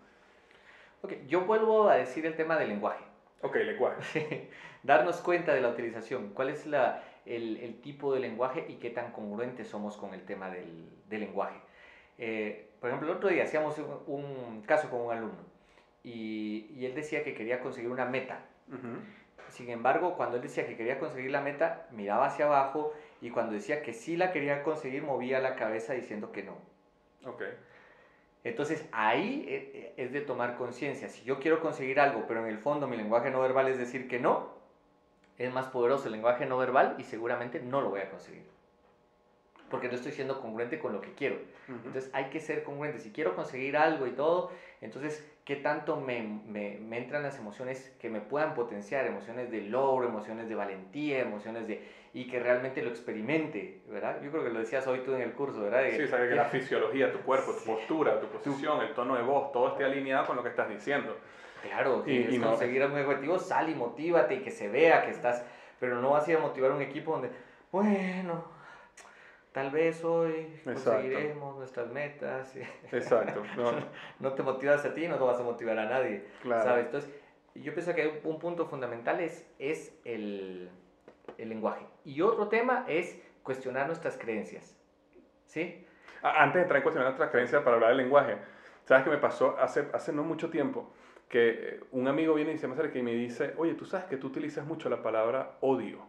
[1.01, 3.04] Ok, yo vuelvo a decir el tema del lenguaje.
[3.41, 4.49] Ok, lenguaje.
[4.84, 8.89] Darnos cuenta de la utilización, cuál es la, el, el, tipo de lenguaje y qué
[8.89, 11.60] tan congruentes somos con el tema del, del lenguaje.
[12.18, 13.76] Eh, por ejemplo, el otro día hacíamos
[14.07, 15.43] un, caso con un alumno
[16.03, 18.45] y, y, él decía que quería conseguir una meta.
[19.49, 23.53] Sin embargo, cuando él decía que quería conseguir la meta, miraba hacia abajo y cuando
[23.53, 26.57] decía que sí la quería conseguir, movía la cabeza diciendo que no.
[27.26, 27.53] Okay.
[28.43, 31.07] Entonces ahí eh, eh, es de tomar conciencia.
[31.07, 34.07] Si yo quiero conseguir algo, pero en el fondo mi lenguaje no verbal es decir
[34.07, 34.49] que no,
[35.38, 38.53] es más poderoso el lenguaje no verbal y seguramente no lo voy a conseguir.
[39.74, 41.38] Porque no estoy siendo congruente con lo que quiero.
[41.67, 42.99] Entonces hay que ser congruente.
[42.99, 44.51] Si quiero conseguir algo y todo,
[44.82, 49.07] entonces, ¿qué tanto me, me, me, entran las emociones que me puedan potenciar?
[49.07, 51.84] Emociones de logro, emociones de valentía, emociones de...
[52.13, 54.21] y que realmente lo experimente, ¿verdad?
[54.21, 55.86] Yo creo que lo decías hoy tú en el curso, ¿verdad?
[55.89, 59.51] sí, sabes que la fisiología, tu cuerpo, tu postura, tu posición, el tono de voz,
[59.51, 61.17] todo esté alineado con lo que estás diciendo.
[61.63, 65.43] Claro, y, y conseguir un objetivo, sal y motívate y que se vea que estás...
[65.80, 67.32] Pero no vas a ir a motivar un equipo donde,
[67.71, 68.53] bueno,
[69.54, 72.54] tal vez hoy conseguiremos nuestras metas.
[72.91, 73.43] Exacto.
[74.20, 74.34] No.
[74.34, 76.26] te motivas a ti, no te vas a motivar a nadie.
[76.41, 76.64] Claro.
[76.64, 76.86] ¿Sabes?
[76.86, 77.12] Entonces,
[77.56, 80.70] yo pienso que un punto fundamental es, es el,
[81.38, 81.86] el, lenguaje.
[82.04, 84.76] Y otro tema es cuestionar nuestras creencias.
[85.45, 85.86] ¿Sí?
[86.24, 88.38] Antes de entrar en cuestionar nuestras creencias para hablar del lenguaje,
[88.86, 90.91] ¿sabes qué me pasó hace, hace no mucho tiempo?
[91.30, 94.18] Que un amigo viene y se me acerca y me dice, oye, tú sabes que
[94.18, 95.99] tú utilizas mucho la palabra odio.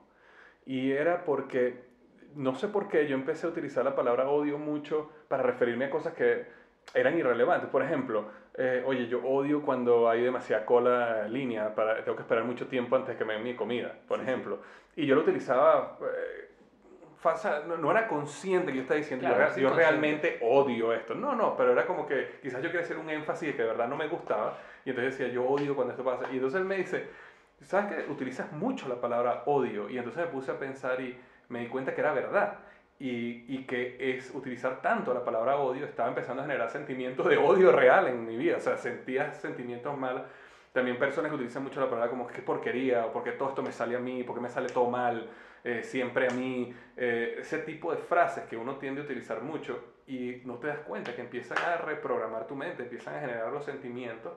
[0.64, 1.93] Y era porque
[2.36, 5.90] no sé por qué yo empecé a utilizar la palabra odio mucho para referirme a
[5.90, 6.46] cosas que
[6.92, 7.70] eran irrelevantes.
[7.70, 12.22] Por ejemplo, eh, oye, yo odio cuando hay demasiada cola en línea, para, tengo que
[12.22, 14.58] esperar mucho tiempo antes de que me den mi comida, por ejemplo.
[14.96, 16.50] Y yo lo utilizaba, eh,
[17.80, 19.26] no, era consciente que yo estaba diciendo,
[19.56, 21.14] yo, realmente odio esto.
[21.14, 23.68] No, no, pero era como que quizás yo quería hacer un énfasis de que de
[23.68, 24.58] verdad no me gustaba.
[24.84, 26.26] Y entonces decía, yo odio cuando esto pasa.
[26.30, 27.08] Y entonces él me dice,
[27.62, 29.88] ¿sabes que utilizas mucho la palabra odio?
[29.88, 31.18] Y entonces me puse a pensar y
[31.48, 32.58] me di cuenta que era verdad.
[32.98, 37.36] Y, y, que es utilizar tanto la palabra odio, estaba empezando a generar sentimientos de
[37.36, 38.56] odio real en mi vida.
[38.56, 40.22] O sea, sentía sentimientos malos.
[40.72, 43.72] También personas que utilizan mucho la palabra como qué porquería, o porque todo esto me
[43.72, 45.28] sale a mí, porque me sale todo mal,
[45.62, 46.74] eh, siempre a mí.
[46.96, 50.78] Eh, ese tipo de frases que uno tiende a utilizar mucho y no te das
[50.80, 54.32] cuenta que empiezan a reprogramar tu mente, empiezan a generar los sentimientos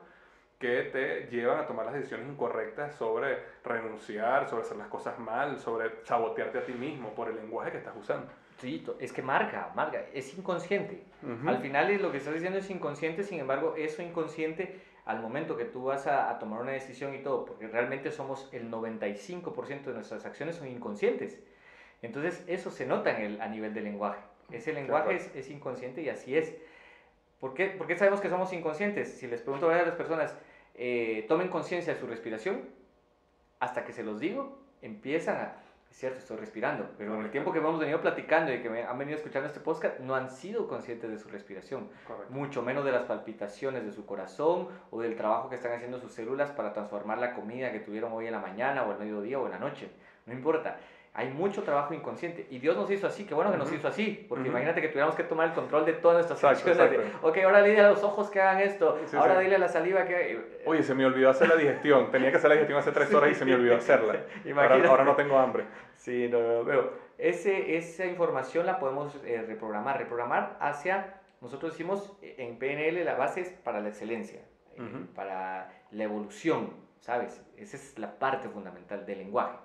[0.59, 5.59] que te llevan a tomar las decisiones incorrectas sobre renunciar, sobre hacer las cosas mal,
[5.59, 8.27] sobre sabotearte a ti mismo por el lenguaje que estás usando.
[8.57, 11.03] Sí, es que marca, marca, es inconsciente.
[11.45, 15.65] Al final lo que estás diciendo es inconsciente, sin embargo, eso inconsciente al momento que
[15.65, 20.25] tú vas a, tomar una decisión y todo, porque realmente somos el 95% de nuestras
[20.25, 21.39] acciones son inconscientes.
[22.01, 24.19] Entonces eso se nota en el, a nivel del lenguaje.
[24.51, 26.55] Ese lenguaje es, es, inconsciente y así es.
[27.39, 27.67] ¿Por qué?
[27.67, 29.17] ¿Por qué sabemos que somos inconscientes?
[29.17, 30.35] Si les pregunto a varias personas,
[30.77, 32.69] eh, tomen conciencia de su respiración,
[33.59, 35.55] hasta que se los digo, empiezan a,
[35.89, 38.83] es cierto, estoy respirando, pero en el tiempo que hemos venido platicando y que me
[38.83, 41.89] han venido escuchando este podcast, no han sido conscientes de su respiración,
[42.29, 46.11] mucho menos de las palpitaciones de su corazón o del trabajo que están haciendo sus
[46.11, 49.45] células para transformar la comida que tuvieron hoy en la mañana o el mediodía o
[49.45, 49.89] en la noche,
[50.27, 50.77] no importa
[51.17, 52.45] hay mucho trabajo inconsciente.
[52.51, 55.15] Y Dios nos hizo así, qué bueno que nos hizo así, porque imagínate que tuviéramos
[55.15, 57.11] que tomar el control de todas nuestras acciones.
[57.23, 60.61] ok, ahora dile a los ojos que hagan esto, ahora dile a la saliva que...
[60.65, 63.31] Oye, se me olvidó hacer la digestión, tenía que hacer la digestión hace tres horas
[63.31, 64.13] y se me olvidó hacerla.
[64.55, 65.63] ahora, ahora, no tengo hambre.
[65.95, 66.83] Sí, no, no,
[67.17, 73.15] Ese, esa información la podemos eh, reprogramar, reprogramar hacia, nosotros decimos eh, en PNL la
[73.15, 74.41] base es para la excelencia,
[74.75, 74.81] eh,
[75.15, 77.43] para la evolución, ¿sabes?
[77.57, 79.57] Esa es la parte fundamental del lenguaje.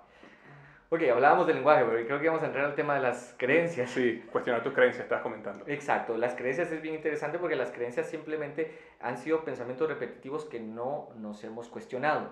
[0.93, 3.89] Ok, hablábamos del lenguaje, pero creo que vamos a entrar al tema de las creencias.
[3.89, 5.65] Sí, cuestionar tus creencias, estás comentando.
[5.65, 10.59] Exacto, las creencias es bien interesante porque las creencias simplemente han sido pensamientos repetitivos que
[10.59, 12.29] no nos hemos cuestionado,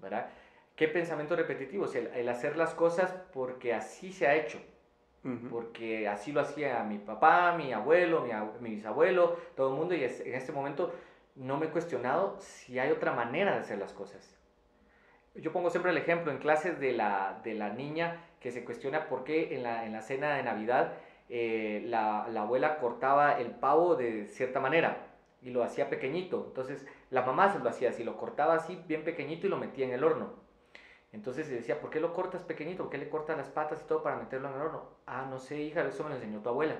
[0.00, 0.28] ¿verdad?
[0.76, 1.94] ¿Qué pensamientos repetitivos?
[1.94, 4.58] El, hacer las cosas porque así se ha hecho,
[5.48, 10.04] porque así lo hacía mi papá, mi abuelo, mi, mi bisabuelo, todo el mundo, y
[10.04, 10.92] en este momento
[11.36, 14.36] no me he cuestionado si hay otra manera de hacer las cosas.
[15.34, 19.08] Yo pongo siempre el ejemplo en clases de la, de la niña que se cuestiona
[19.08, 20.92] por qué en la, en la cena de Navidad
[21.28, 25.08] eh, la, la, abuela cortaba el pavo de cierta manera
[25.42, 26.44] y lo hacía pequeñito.
[26.48, 29.86] Entonces la mamá se lo hacía así, lo cortaba así bien pequeñito y lo metía
[29.86, 30.44] en el horno.
[31.12, 32.82] Entonces se decía, ¿por qué lo cortas pequeñito?
[32.82, 34.88] ¿Por qué le cortas las patas y todo para meterlo en el horno?
[35.06, 36.76] Ah, no sé, hija, eso me lo enseñó tu abuela.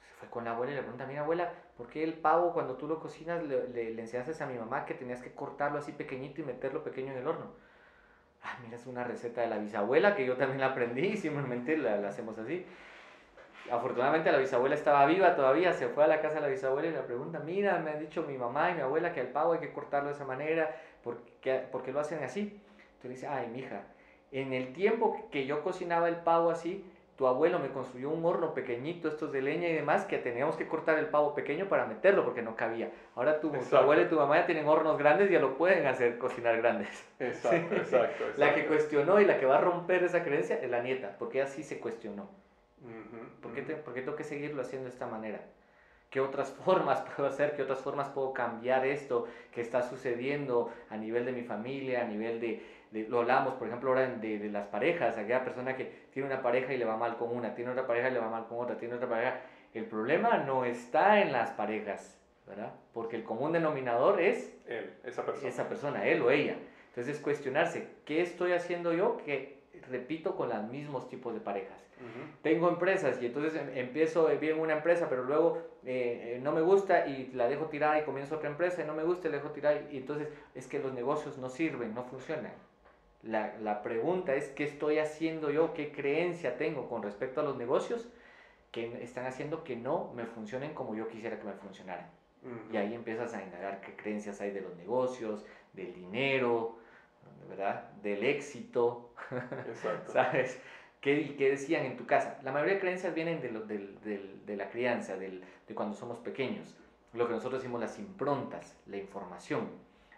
[0.00, 2.74] Se fue con la abuela y le pregunta, mira abuela, ¿por qué el pavo cuando
[2.74, 6.40] tú lo cocinas le, le, enseñaste a mi mamá que tenías que cortarlo así pequeñito
[6.40, 7.46] y meterlo pequeño en el horno?
[8.42, 11.76] Ah, mira, es una receta de la bisabuela que yo también la aprendí y simplemente
[11.76, 12.64] la, la hacemos así.
[13.70, 16.92] Afortunadamente la bisabuela estaba viva todavía, se fue a la casa de la bisabuela y
[16.92, 19.58] le pregunta, mira, me han dicho mi mamá y mi abuela que el pavo hay
[19.58, 22.60] que cortarlo de esa manera, ¿por qué, por lo hacen así?
[22.96, 23.82] Entonces dice, ay, mija,
[24.30, 26.84] en el tiempo que yo cocinaba el pavo así,
[27.16, 30.68] tu abuelo me construyó un horno pequeñito, estos de leña y demás, que teníamos que
[30.68, 32.90] cortar el pavo pequeño para meterlo porque no cabía.
[33.14, 35.86] Ahora tu, tu abuelo y tu mamá ya tienen hornos grandes y ya lo pueden
[35.86, 36.88] hacer cocinar grandes.
[37.18, 40.82] Exacto, exacto, La que cuestionó y la que va a romper esa creencia es la
[40.82, 42.28] nieta, porque ella sí se cuestionó.
[43.40, 45.40] ¿Por, qué ¿Por qué tengo que seguirlo haciendo de esta manera?
[46.10, 47.56] ¿Qué otras formas puedo hacer?
[47.56, 52.04] ¿Qué otras formas puedo cambiar esto que está sucediendo a nivel de mi familia, a
[52.04, 52.62] nivel de,
[53.04, 56.72] lo hablamos, por ejemplo, ahora de, de, las parejas, aquella persona que tiene una pareja
[56.72, 58.76] y le va mal con una, tiene otra pareja y le va mal con otra,
[58.76, 59.40] tiene otra pareja.
[59.74, 62.72] El problema no está en las parejas, ¿verdad?
[62.92, 65.48] Porque el común denominador es él, esa persona.
[65.48, 66.56] Esa persona, él o ella.
[66.88, 71.86] Entonces, cuestionarse, ¿qué estoy haciendo yo que repito con los mismos tipos de parejas?
[72.42, 76.60] Tengo empresas y entonces em, empiezo bien una empresa, pero luego eh, eh, no me
[76.60, 79.38] gusta y la dejo tirar y comienzo otra empresa y no me gusta y la
[79.38, 79.88] dejo tirar.
[79.90, 82.52] Y entonces es que los negocios no sirven, no funcionan.
[83.26, 87.56] La, la, pregunta es qué estoy haciendo yo, qué creencia tengo con respecto a los
[87.56, 88.08] negocios
[88.70, 92.08] que están haciendo que no me funcionen como yo quisiera que me funcionaran.
[92.72, 96.78] Y ahí empiezas a indagar qué creencias hay de los negocios, del dinero,
[97.48, 97.90] ¿verdad?
[98.02, 99.10] Del éxito.
[99.66, 100.12] Exacto.
[100.12, 100.60] ¿Sabes?
[101.00, 102.38] ¿Qué, ¿Qué, decían en tu casa?
[102.44, 105.42] La mayoría de creencias vienen de, lo, de la crianza, de
[105.74, 106.76] cuando somos pequeños.
[107.14, 109.68] Lo que nosotros decimos las improntas, la información.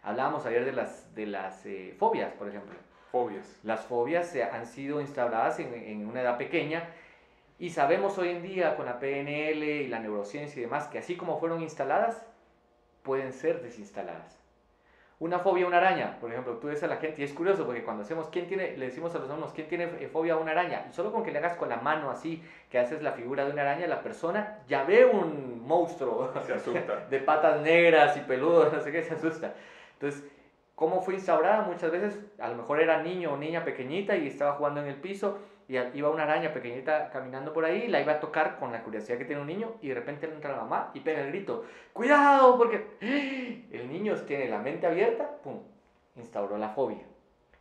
[0.03, 2.75] Hablábamos ayer de las, de las eh, fobias, por ejemplo.
[3.11, 3.61] Fobias.
[3.63, 6.85] Las fobias han sido instauradas en, en, una edad pequeña
[7.59, 11.17] y sabemos hoy en día con la PNL y la neurociencia y demás que así
[11.17, 12.23] como fueron instaladas,
[13.03, 14.39] pueden ser desinstaladas.
[15.21, 17.67] Una fobia a una araña, por ejemplo, tú ves a la gente y es curioso
[17.67, 20.53] porque cuando hacemos, ¿quién tiene, le decimos a los alumnos, ¿quién tiene fobia a una
[20.53, 20.87] araña?
[20.89, 22.41] Y solo con que le hagas con la mano así,
[22.71, 26.33] que haces la figura de una araña, la persona ya ve un monstruo.
[26.47, 27.07] Se asusta.
[27.11, 29.55] De patas negras y peludos, no sé qué, se asusta.
[29.95, 30.23] Entonces,
[30.79, 31.63] ¿cómo fue instaurada?
[31.63, 34.95] Muchas veces, a lo mejor era niño o niña pequeñita y estaba jugando en el
[34.95, 38.85] piso y iba una araña pequeñita caminando por ahí, la iba a tocar con la
[38.85, 41.65] curiosidad que tiene un niño y de repente entra la mamá y pega el grito,
[41.93, 42.97] cuidado porque
[43.73, 45.63] el niño tiene la mente abierta, ¡pum!,
[46.15, 47.05] instauró la fobia.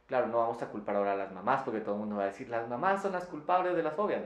[0.06, 2.28] Claro, no vamos a culpar ahora a las mamás porque todo el mundo va a
[2.28, 4.22] decir, las mamás son las culpables de las fobias.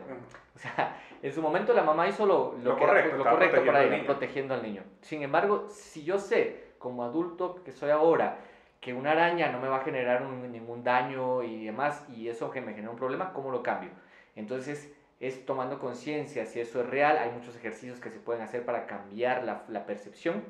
[0.54, 4.06] O sea, en su momento la mamá hizo lo, lo, correcto, lo correcto para ir
[4.06, 4.84] protegiendo al niño.
[5.00, 8.38] Sin embargo, si yo sé como adulto que soy ahora,
[8.82, 12.62] que una araña no me va a generar ningún daño y demás, y eso que
[12.62, 13.92] me genera un problema, ¿cómo lo cambio?
[14.36, 18.66] Entonces es tomando conciencia si eso es real, hay muchos ejercicios que se pueden hacer
[18.66, 20.44] para cambiar la, la, percepción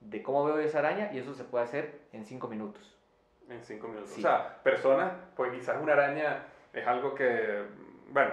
[0.00, 2.96] de cómo veo esa araña y eso se puede hacer en cinco minutos.
[3.48, 4.18] En cinco minutos.
[4.18, 7.62] O sea, personas, pues quizás una araña es algo que,
[8.10, 8.32] bueno,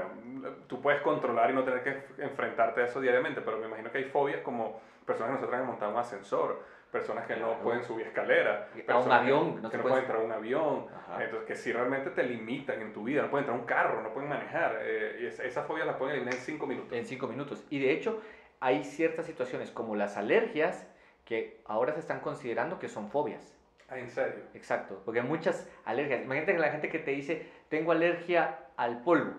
[0.66, 4.00] tú puedes controlar y no tener que enfrentarte a eso diariamente, pero me imagino que
[4.00, 6.64] hay fobias como personas que nosotros hemos montado un ascensor
[6.96, 10.32] personas que no pueden subir escalera, a un avión, que no, pueden entrar a un
[10.32, 10.86] avión,
[11.20, 14.02] entonces que si realmente te limitan en tu vida, no pueden entrar a un carro,
[14.02, 16.94] no pueden manejar, eh, y esas fobias las pueden eliminar en cinco minutos.
[16.94, 17.66] En cinco minutos.
[17.70, 18.22] Y de hecho,
[18.62, 20.88] hay ciertas situaciones como las alergias
[21.26, 23.58] que ahora se están considerando que son fobias.
[23.90, 24.46] Ah, ¿en serio?
[24.54, 26.24] Exacto, porque hay muchas alergias.
[26.24, 29.34] Imagínate que la gente que te dice, tengo alergia al polvo.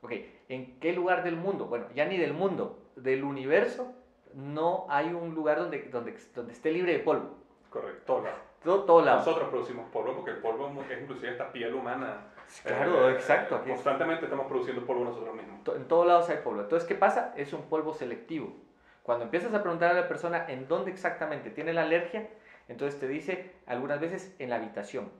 [0.00, 0.12] Ok,
[0.48, 1.66] ¿en qué lugar del mundo?
[1.66, 3.95] Bueno, ya ni del mundo, del universo
[4.36, 7.38] no hay un lugar donde, donde, donde esté libre de polvo.
[7.70, 8.22] Correcto,
[8.62, 9.18] todo, todo lado.
[9.18, 12.32] Nosotros producimos polvo porque el polvo es inclusive esta piel humana.
[12.62, 13.60] Claro, eh, exacto.
[13.66, 15.60] constantemente estamos produciendo polvo nosotros mismos.
[15.74, 16.60] En todos lados hay polvo.
[16.60, 17.32] Entonces, ¿qué pasa?
[17.36, 18.54] Es un polvo selectivo.
[19.02, 22.28] Cuando empiezas a preguntar a la persona en dónde exactamente tiene la alergia,
[22.68, 25.10] entonces te dice algunas veces en la habitación.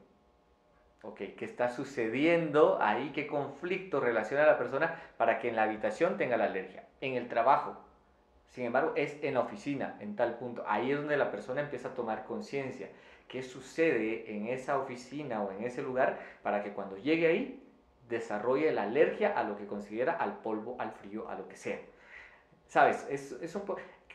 [1.03, 3.13] Ok, ¿qué está sucediendo ahí?
[3.15, 6.85] ¿Qué conflicto relaciona a la persona para que en la habitación tenga la alergia?
[7.01, 7.86] En el trabajo,
[8.49, 10.65] sin embargo, es en la oficina, en tal punto.
[10.67, 12.89] Ahí es donde la persona empieza a tomar conciencia.
[13.29, 17.63] ¿Qué sucede en esa oficina o en ese lugar para que cuando llegue ahí
[18.09, 21.79] desarrolle la alergia a lo que considera al polvo, al frío, a lo que sea?
[22.67, 23.07] ¿Sabes?
[23.11, 23.63] Es, es un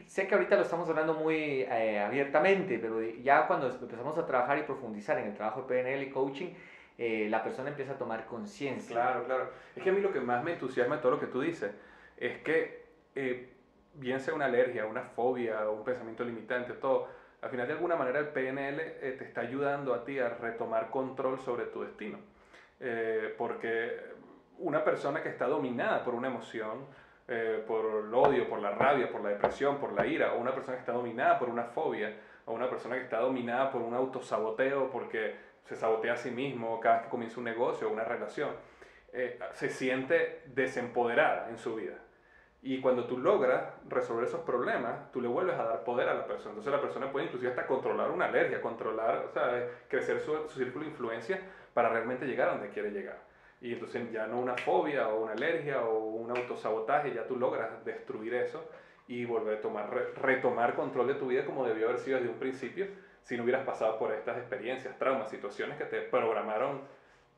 [0.08, 4.58] sé que ahorita lo estamos hablando muy eh, abiertamente, pero ya cuando empezamos a trabajar
[4.58, 6.50] y profundizar en el trabajo de PNL y coaching,
[6.98, 8.96] eh, la persona empieza a tomar conciencia.
[8.96, 9.50] Claro, claro.
[9.76, 11.72] Es que a mí lo que más me entusiasma todo lo que tú dices
[12.18, 13.51] es que eh,
[13.94, 17.08] bien sea una alergia, una fobia, un pensamiento limitante, todo,
[17.42, 20.90] al final de alguna manera el PNL eh, te está ayudando a ti a retomar
[20.90, 22.20] control sobre tu destino.
[22.80, 24.00] Eh, porque
[24.60, 26.86] una persona que está dominada por una emoción,
[27.28, 30.54] eh, por el odio, por la rabia, por la depresión, por la ira, o una
[30.54, 32.16] persona que está dominada por una fobia,
[32.46, 36.80] o una persona que está dominada por un autosaboteo porque se sabotea a sí mismo
[36.80, 38.50] cada vez que comienza un negocio o una relación,
[39.54, 41.96] se siente desempoderada en su vida.
[42.64, 46.28] Y cuando tú logras resolver esos problemas, tú le vuelves a dar poder a la
[46.28, 46.52] persona.
[46.52, 50.86] Entonces la persona puede inclusive hasta controlar una alergia, controlar, o sea, crecer su, círculo
[50.86, 51.42] de influencia
[51.74, 53.18] para realmente llegar a donde quiere llegar.
[53.62, 57.84] Y entonces ya no una fobia o una alergia o un autosabotaje, ya tú logras
[57.84, 58.64] destruir eso
[59.08, 59.90] y volver a tomar,
[60.22, 62.88] retomar control de tu vida como debió haber sido desde un principio
[63.24, 66.82] si no hubieras pasado por estas experiencias, traumas, situaciones que te programaron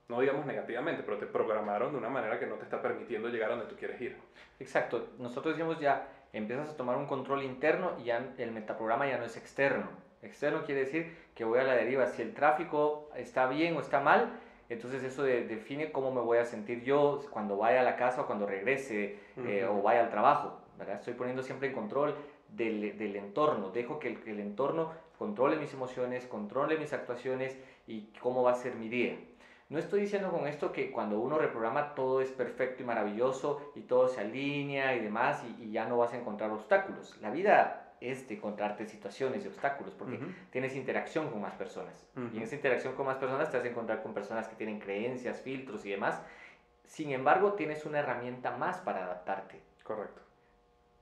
[0.09, 3.51] no digamos negativamente, pero te programaron de una manera que no te está permitiendo llegar
[3.51, 4.17] a donde tú quieres ir.
[4.59, 9.17] Exacto, nosotros decimos ya, empiezas a tomar un control interno y ya el metaprograma ya
[9.17, 9.89] no es externo,
[10.23, 12.07] Externo quiere decir que voy a la deriva.
[12.07, 14.39] Si el tráfico está bien o está mal,
[14.69, 18.25] entonces eso define cómo me voy a sentir yo cuando vaya a la casa o
[18.25, 20.61] cuando regrese eh, o vaya al trabajo.
[20.77, 20.95] ¿verdad?
[20.95, 22.15] Estoy poniendo siempre en control
[22.49, 23.69] del, del entorno.
[23.69, 28.55] Dejo que el, el, entorno controle mis emociones, controle mis actuaciones y cómo va a
[28.55, 29.19] ser mi día.
[29.69, 33.81] No estoy diciendo con esto que cuando uno reprograma todo es perfecto y maravilloso y
[33.81, 37.17] todo se alinea y demás y, y ya no vas a encontrar obstáculos.
[37.21, 40.19] La vida es de encontrarte situaciones y obstáculos, porque
[40.51, 42.05] tienes interacción con más personas.
[42.33, 44.79] Y en esa interacción con más personas te vas a encontrar con personas que tienen
[44.79, 46.21] creencias, filtros y demás.
[46.85, 49.61] Sin embargo, tienes una herramienta más para adaptarte.
[49.83, 50.21] Correcto.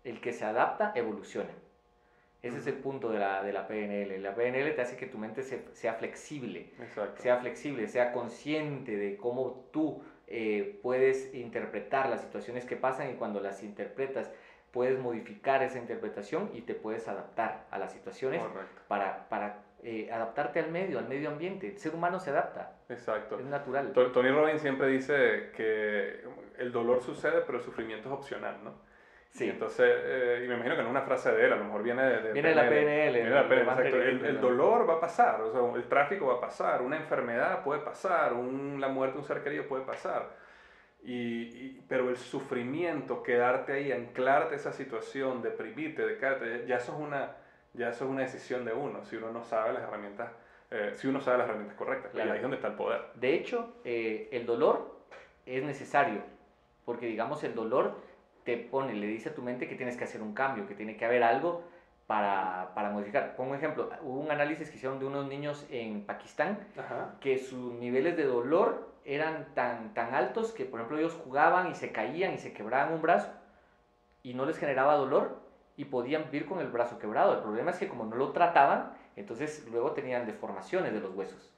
[0.04, 1.50] El que se adapta, evoluciona.
[2.42, 4.22] Ese es el punto de la, de la PNL.
[4.22, 6.72] La PNL te hace que tu mente sea flexible,
[7.18, 13.14] sea flexible, sea consciente de cómo tú eh, puedes interpretar las situaciones que pasan y
[13.14, 14.32] cuando las interpretas
[14.72, 18.42] puedes modificar esa interpretación y te puedes adaptar a las situaciones
[18.88, 21.68] para, para eh, adaptarte al medio, al medio ambiente.
[21.68, 22.78] El ser humano se adapta.
[22.90, 23.40] Exacto.
[23.40, 23.94] Es natural.
[23.94, 26.24] Tony Robbins siempre dice que
[26.58, 28.91] el dolor sucede, pero el sufrimiento es opcional, ¿no?
[29.32, 29.50] Sí.
[29.50, 31.84] entonces, eh, y me imagino que no es una frase de él, a lo mejor
[31.84, 32.34] viene de...
[32.34, 33.14] viene de la PNL.
[33.14, 33.96] Viene de la PNL, exacto.
[33.96, 37.80] El, dolor va a pasar, o sea, el tráfico va a pasar, una enfermedad puede
[37.80, 40.42] pasar, un, la muerte de un ser querido puede pasar
[41.04, 47.00] y, pero el sufrimiento, quedarte ahí, anclarte a esa situación, deprimirte, de ya eso es
[47.00, 47.36] una,
[47.74, 50.32] ya eso es una decisión de uno, si uno no sabe las herramientas,
[50.70, 53.02] eh, si uno sabe las herramientas correctas, y ahí es donde está el poder.
[53.16, 55.00] De hecho, eh, el dolor
[55.46, 56.22] es necesario,
[56.86, 57.96] porque digamos el dolor
[58.44, 60.98] te pone, le dice a tu mente que tienes que hacer un cambio, que tiene
[60.98, 61.64] que haber algo
[62.08, 63.36] para, para, modificar.
[63.36, 66.60] Pongo un ejemplo, hubo un análisis que hicieron de unos niños en Pakistán
[67.20, 71.76] que sus niveles de dolor eran tan, tan altos que, por ejemplo, ellos jugaban y
[71.76, 73.32] se caían y se quebraban un brazo
[74.24, 75.40] y no les generaba dolor
[75.78, 77.34] y podían vivir con el brazo quebrado.
[77.34, 81.54] El problema es que como no lo trataban, entonces luego tenían deformaciones de los huesos.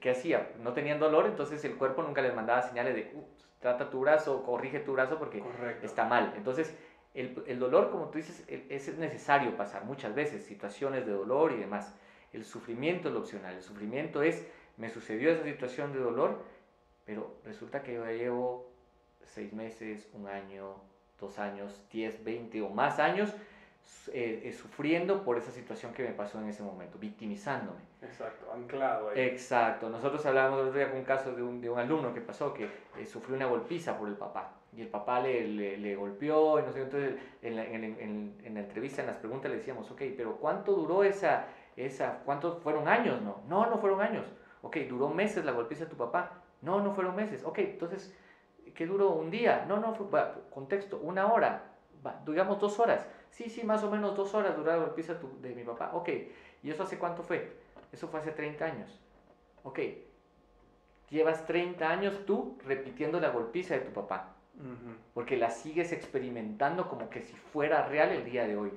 [0.00, 0.50] ¿Qué hacía?
[0.62, 3.12] No tenían dolor, entonces el cuerpo nunca les mandaba señales de
[3.60, 5.42] trata tu brazo, corrige tu brazo porque
[5.82, 6.34] está mal.
[6.36, 6.74] Entonces,
[7.14, 11.56] el, el, dolor, como tú dices, es necesario pasar muchas veces, situaciones de dolor y
[11.56, 11.94] demás.
[12.32, 13.54] El sufrimiento es lo opcional.
[13.54, 14.46] El sufrimiento es,
[14.76, 16.42] me sucedió esa situación de dolor,
[17.04, 18.70] pero resulta que yo llevo
[19.24, 20.74] seis meses, un año,
[21.18, 23.34] dos años, diez, veinte o más años
[24.12, 27.80] eh, eh, sufriendo por esa situación que me pasó en ese momento, victimizándome.
[28.02, 29.20] Exacto, anclado ahí.
[29.20, 29.88] Exacto.
[29.88, 32.52] Nosotros hablábamos el otro día con un caso de un, de un alumno que pasó
[32.52, 36.58] que eh, sufrió una golpiza por el papá y el papá le, le, le golpeó
[36.58, 39.56] y no sé, entonces en la, en, en, en la, entrevista, en las preguntas le
[39.56, 43.22] decíamos, ok, pero ¿cuánto duró esa, esa, cuántos fueron años?
[43.22, 44.26] No, no, no fueron años.
[44.62, 46.42] Ok, duró meses la golpiza de tu papá.
[46.60, 47.44] No, no fueron meses.
[47.44, 48.14] Ok, entonces,
[48.74, 49.10] ¿qué duró?
[49.10, 49.64] ¿Un día?
[49.66, 50.06] No, no, fue,
[50.50, 51.62] contexto, una hora.
[52.26, 53.06] digamos dos horas.
[53.36, 55.12] Sí, sí, más o menos dos horas duró la golpiza
[55.42, 55.90] de mi papá.
[55.92, 56.08] Ok,
[56.62, 57.52] ¿y eso hace cuánto fue?
[57.92, 58.98] Eso fue hace 30 años.
[59.62, 59.78] Ok,
[61.10, 64.36] llevas 30 años tú repitiendo la golpiza de tu papá.
[65.12, 68.72] Porque la sigues experimentando como que si fuera real el día de hoy.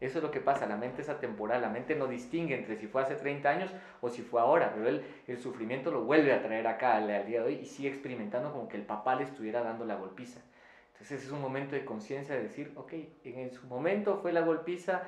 [0.00, 2.86] Eso es lo que pasa, la mente es atemporal, la mente no distingue entre si
[2.86, 3.70] fue hace 30 años
[4.00, 7.40] o si fue ahora, pero él el sufrimiento lo vuelve a traer acá al, día
[7.40, 10.40] de hoy y sigue experimentando como que el papá le estuviera dando la golpiza.
[10.94, 12.92] Entonces es un momento de conciencia de decir, ok,
[13.24, 15.02] en su momento fue la golpiza,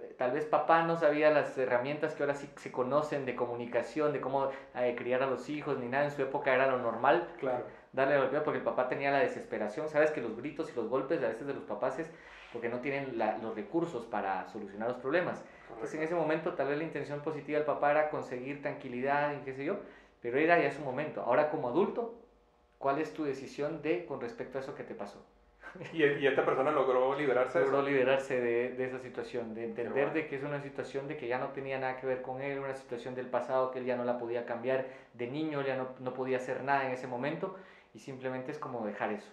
[0.00, 4.12] eh, tal vez papá no sabía las herramientas que ahora sí se conocen de comunicación,
[4.12, 7.28] de cómo eh, criar a los hijos, ni nada, en su época era lo normal.
[7.38, 7.64] Claro.
[7.92, 9.88] Darle la golpiza porque el papá tenía la desesperación.
[9.88, 12.10] Sabes que los gritos y los golpes a veces de los papás es
[12.52, 15.42] porque no tienen los recursos para solucionar los problemas.
[15.70, 19.44] Entonces en ese momento tal vez la intención positiva del papá era conseguir tranquilidad y
[19.44, 19.76] qué sé yo,
[20.20, 21.22] pero era ya su momento.
[21.22, 22.21] Ahora como adulto,
[22.82, 25.24] ¿cuál es tu decisión de con respecto a eso que te pasó?
[25.94, 30.12] ¿Y, y esta persona logró liberarse de Logró liberarse de, de, esa situación, de entender
[30.12, 32.58] de que es una situación de que ya no tenía nada que ver con él,
[32.58, 35.90] una situación del pasado que él ya no la podía cambiar, de niño ya no,
[36.00, 37.56] no podía hacer nada en ese momento
[37.94, 39.30] y simplemente es como dejar eso.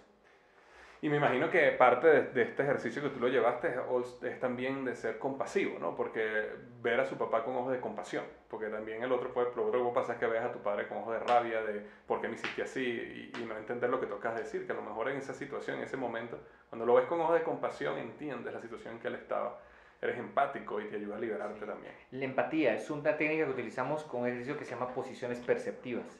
[1.02, 3.74] Y me imagino que parte de, este ejercicio que tú lo llevaste
[4.22, 5.96] es, también de ser compasivo, ¿no?
[5.96, 6.50] Porque
[6.82, 9.82] ver a su papá con ojos de compasión, porque también el otro, puede, lo otro
[9.82, 12.28] que pasar es que veas a tu padre con ojos de rabia, de por qué
[12.28, 15.16] me hiciste así, y, no entender lo que tocas decir, que a lo mejor en
[15.16, 16.38] esa situación, en ese momento,
[16.68, 19.58] cuando lo ves con ojos de compasión, entiendes la situación en que él estaba,
[20.02, 21.94] eres empático y te ayuda a liberarte también.
[22.10, 26.19] La empatía es una técnica que utilizamos con un ejercicio que se llama posiciones perceptivas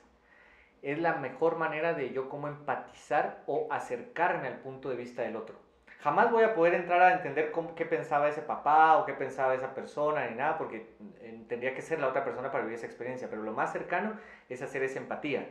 [0.82, 5.36] es la mejor manera de yo como empatizar o acercarme al punto de vista del
[5.36, 5.56] otro.
[6.00, 9.54] Jamás voy a poder entrar a entender cómo, qué pensaba ese papá o qué pensaba
[9.54, 10.86] esa persona ni nada, porque
[11.20, 14.14] eh, tendría que ser la otra persona para vivir esa experiencia, pero lo más cercano
[14.48, 15.46] es hacer esa empatía.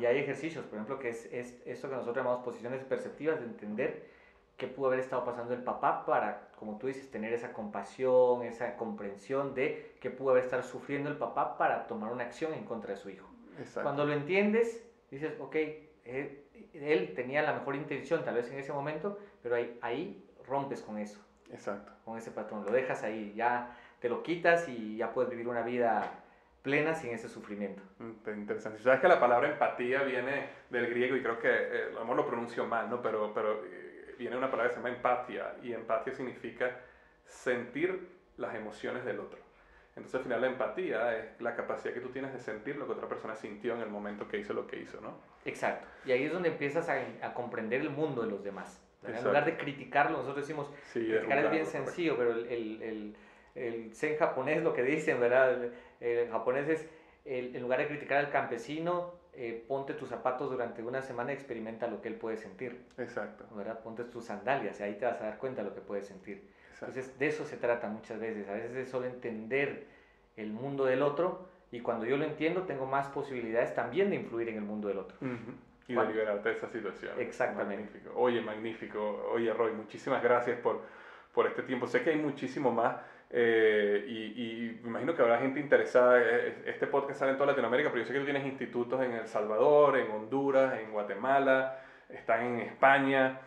[0.00, 3.46] Y hay ejercicios, por ejemplo, que es, es esto que nosotros llamamos posiciones perceptivas, de
[3.46, 4.06] entender
[4.56, 8.76] qué pudo haber estado pasando el papá para, como tú dices, tener esa compasión, esa
[8.76, 12.90] comprensión de qué pudo haber estado sufriendo el papá para tomar una acción en contra
[12.90, 13.26] de su hijo.
[13.82, 15.56] Cuando lo entiendes, dices, ok,
[16.04, 16.44] él,
[16.74, 20.98] él, tenía la mejor intención tal vez en ese momento, pero ahí, ahí rompes con
[20.98, 21.20] eso.
[21.50, 21.92] Exacto.
[22.04, 25.62] Con ese patrón, lo dejas ahí, ya te lo quitas y ya puedes vivir una
[25.62, 26.22] vida
[26.62, 27.82] plena sin ese sufrimiento.
[27.98, 28.82] Mm, interesante.
[28.82, 32.16] Sabes que la palabra empatía viene del griego y creo que, eh, a lo mejor
[32.16, 33.00] lo pronuncio mal, ¿no?
[33.00, 36.80] Pero, pero eh, viene una palabra que se llama empatía y empatía significa
[37.24, 39.38] sentir las emociones del otro.
[40.00, 42.92] Entonces al final la empatía es la capacidad que tú tienes de sentir lo que
[42.92, 45.14] otra persona sintió en el momento que hizo lo que hizo, ¿no?
[45.44, 45.86] Exacto.
[46.04, 48.82] Y ahí es donde empiezas a, a comprender el mundo de los demás.
[49.06, 53.16] En lugar de criticarlo, nosotros decimos, criticar es bien sencillo, pero el, el,
[53.54, 55.70] el, zen japonés lo que dicen, ¿verdad?
[56.00, 56.86] El, japonés es,
[57.24, 61.86] en lugar de criticar al campesino, eh, ponte tus zapatos durante una semana y experimenta
[61.86, 62.84] lo que él puede sentir.
[62.98, 63.46] Exacto.
[63.54, 63.80] ¿verdad?
[63.80, 66.46] Ponte tus sandalias y ahí te vas a dar cuenta de lo que puede sentir.
[66.80, 68.48] Entonces, de eso se trata muchas veces.
[68.48, 69.86] A veces es solo entender
[70.36, 74.48] el mundo del otro y cuando yo lo entiendo tengo más posibilidades también de influir
[74.48, 75.16] en el mundo del otro.
[75.86, 77.12] Y de liberarte de esa situación.
[77.18, 77.84] Exactamente.
[77.84, 78.12] Magnífico.
[78.16, 79.30] Oye, magnífico.
[79.32, 80.82] Oye, Roy, muchísimas gracias por,
[81.34, 81.86] por este tiempo.
[81.86, 82.96] Sé que hay muchísimo más
[83.32, 86.20] eh, y, me imagino que habrá gente interesada.
[86.20, 89.00] Eh, eh, este podcast sale en toda Latinoamérica, pero yo sé que tú tienes institutos
[89.02, 91.78] en El Salvador, en Honduras, en Guatemala,
[92.08, 93.40] están en España.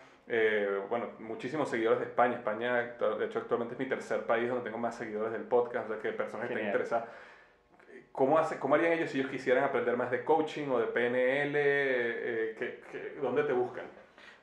[0.90, 2.36] Bueno, muchísimos seguidores de España.
[2.36, 5.94] España, de hecho, actualmente es mi tercer país donde tengo más seguidores del podcast, o
[5.94, 7.10] sea que personas que estén interesadas.
[8.14, 11.56] ¿Cómo, hace, ¿Cómo harían ellos si ellos quisieran aprender más de coaching o de PNL?
[11.56, 12.84] Eh,
[13.20, 13.86] dónde te buscan?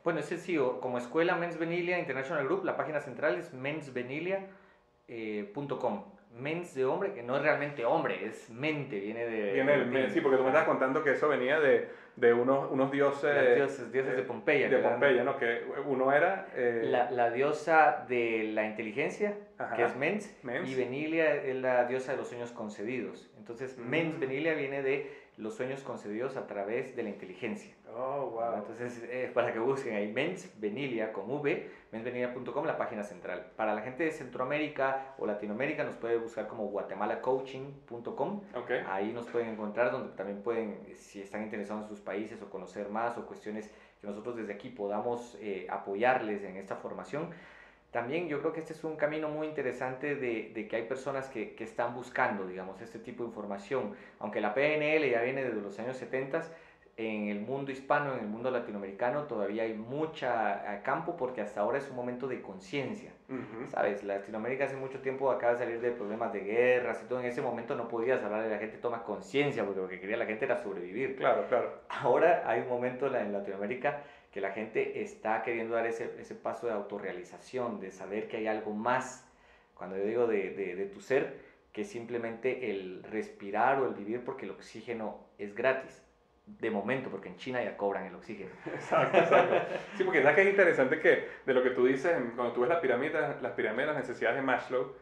[0.02, 0.80] Bueno, es sencillo.
[0.80, 6.04] Como escuela Men's Venilia International Group, la página central es mensvenilia.com.
[6.38, 9.52] Mens de hombre, que no es realmente hombre, es mente, viene de...
[9.52, 12.90] Viene del sí, porque tú me estabas contando que eso venía de, de unos, unos
[12.90, 13.56] dioses...
[13.56, 14.68] dioses, dioses de Pompeya.
[14.68, 15.36] De Pompeya, ¿no?
[15.36, 16.46] Que uno era...
[16.54, 19.36] Eh, la, la, diosa de la inteligencia,
[19.74, 23.30] que es Mens, y Venilia es la diosa de los sueños concedidos.
[23.36, 23.82] Entonces, mm.
[23.82, 27.74] Mens Venilia viene de los sueños concedidos a través de la inteligencia.
[27.96, 28.58] Oh, wow.
[28.58, 33.50] Entonces, eh, para que busquen ahí Mens Venilia con V, mensvenilia.com, la página central.
[33.56, 38.40] Para la gente de Centroamérica o Latinoamérica nos puede buscar como guatemalacoaching.com.
[38.54, 38.82] Okay.
[38.88, 42.88] Ahí nos pueden encontrar donde también pueden, si están interesados en sus países o conocer
[42.88, 43.70] más o cuestiones
[44.00, 47.30] que nosotros desde aquí podamos eh, apoyarles en esta formación.
[47.90, 51.28] También yo creo que este es un camino muy interesante de, de que hay personas
[51.28, 53.94] que, que, están buscando, digamos, este tipo de información.
[54.20, 56.42] Aunque la PNL ya viene desde los años 70,
[56.96, 61.60] en el mundo hispano, en el mundo latinoamericano, todavía hay mucha eh, campo porque hasta
[61.60, 63.12] ahora es un momento de conciencia.
[63.68, 64.02] ¿Sabes?
[64.02, 67.20] Latinoamérica hace mucho tiempo acaba de salir de problemas de guerras y todo.
[67.20, 70.16] En ese momento no podías hablar de la gente toma conciencia porque lo que quería
[70.16, 71.16] la gente era sobrevivir.
[71.16, 71.80] Claro, claro.
[71.88, 74.02] Ahora hay un momento en Latinoamérica
[74.32, 78.46] que la gente está queriendo dar ese, ese paso de autorrealización, de saber que hay
[78.46, 79.26] algo más,
[79.74, 81.38] cuando yo digo de, de, tu ser,
[81.72, 86.02] que simplemente el respirar o el vivir porque el oxígeno es gratis
[86.46, 88.50] de momento, porque en China ya cobran el oxígeno.
[88.66, 89.54] Exacto, exacto.
[89.96, 92.70] Sí, porque sabes que es interesante que de lo que tú dices, cuando tú ves
[92.70, 94.94] la pirámide, las pirámides, las necesidades de Maslow,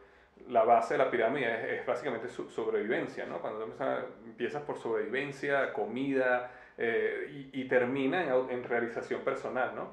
[0.47, 3.39] la base de la pirámide es, básicamente su, sobrevivencia, ¿no?
[3.39, 6.51] Cuando empiezas, empiezas por sobrevivencia, comida,
[6.81, 9.89] eh, y, termina en, en, realización personal, ¿no?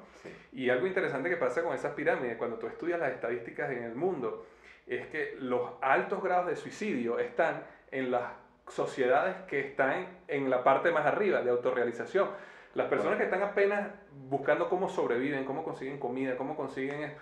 [0.53, 3.93] Y algo interesante que pasa con esas pirámides, cuando tú estudias las estadísticas en el
[3.93, 4.45] mundo,
[4.87, 7.61] es que los altos grados de suicidio están
[7.91, 8.23] en las
[8.69, 12.29] sociedades que están en la parte más arriba de autorrealización.
[12.73, 13.89] Las personas que están apenas
[14.29, 17.15] buscando cómo sobreviven, cómo consiguen comida, cómo consiguen...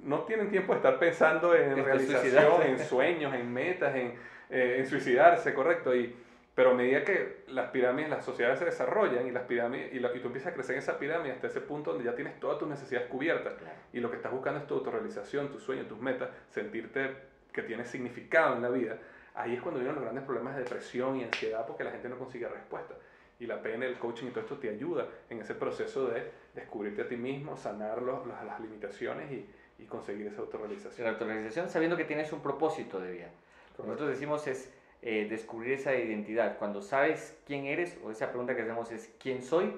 [0.00, 4.14] No tienen tiempo de estar pensando en realización, en sueños, en metas, en,
[4.50, 5.94] eh, en suicidarse, correcto.
[5.94, 6.14] Y,
[6.54, 10.28] pero a medida que las pirámides, las sociedades se desarrollan y, las pirámides, y, tú
[10.28, 13.08] empiezas a crecer en esa pirámide hasta ese punto donde ya tienes todas tus necesidades
[13.08, 13.54] cubiertas
[13.92, 17.16] y lo que estás buscando es tu autorrealización, tus sueños, tus metas, sentirte
[17.52, 18.98] que tienes significado en la vida,
[19.34, 22.18] ahí es cuando vienen los grandes problemas de depresión y ansiedad porque la gente no
[22.18, 22.94] consigue respuesta.
[23.40, 27.02] Y la PNL, el coaching y todo esto te ayuda en ese proceso de descubrirte
[27.02, 29.44] a ti mismo, sanar los, las, limitaciones y,
[29.78, 31.04] y, conseguir esa autorrealización.
[31.04, 33.30] La autorrealización sabiendo que tienes un propósito de vida.
[33.76, 34.72] Nosotros decimos es
[35.06, 36.56] eh, descubrir esa identidad.
[36.56, 39.70] Cuando sabes quién eres, o esa pregunta que hacemos es quién soy,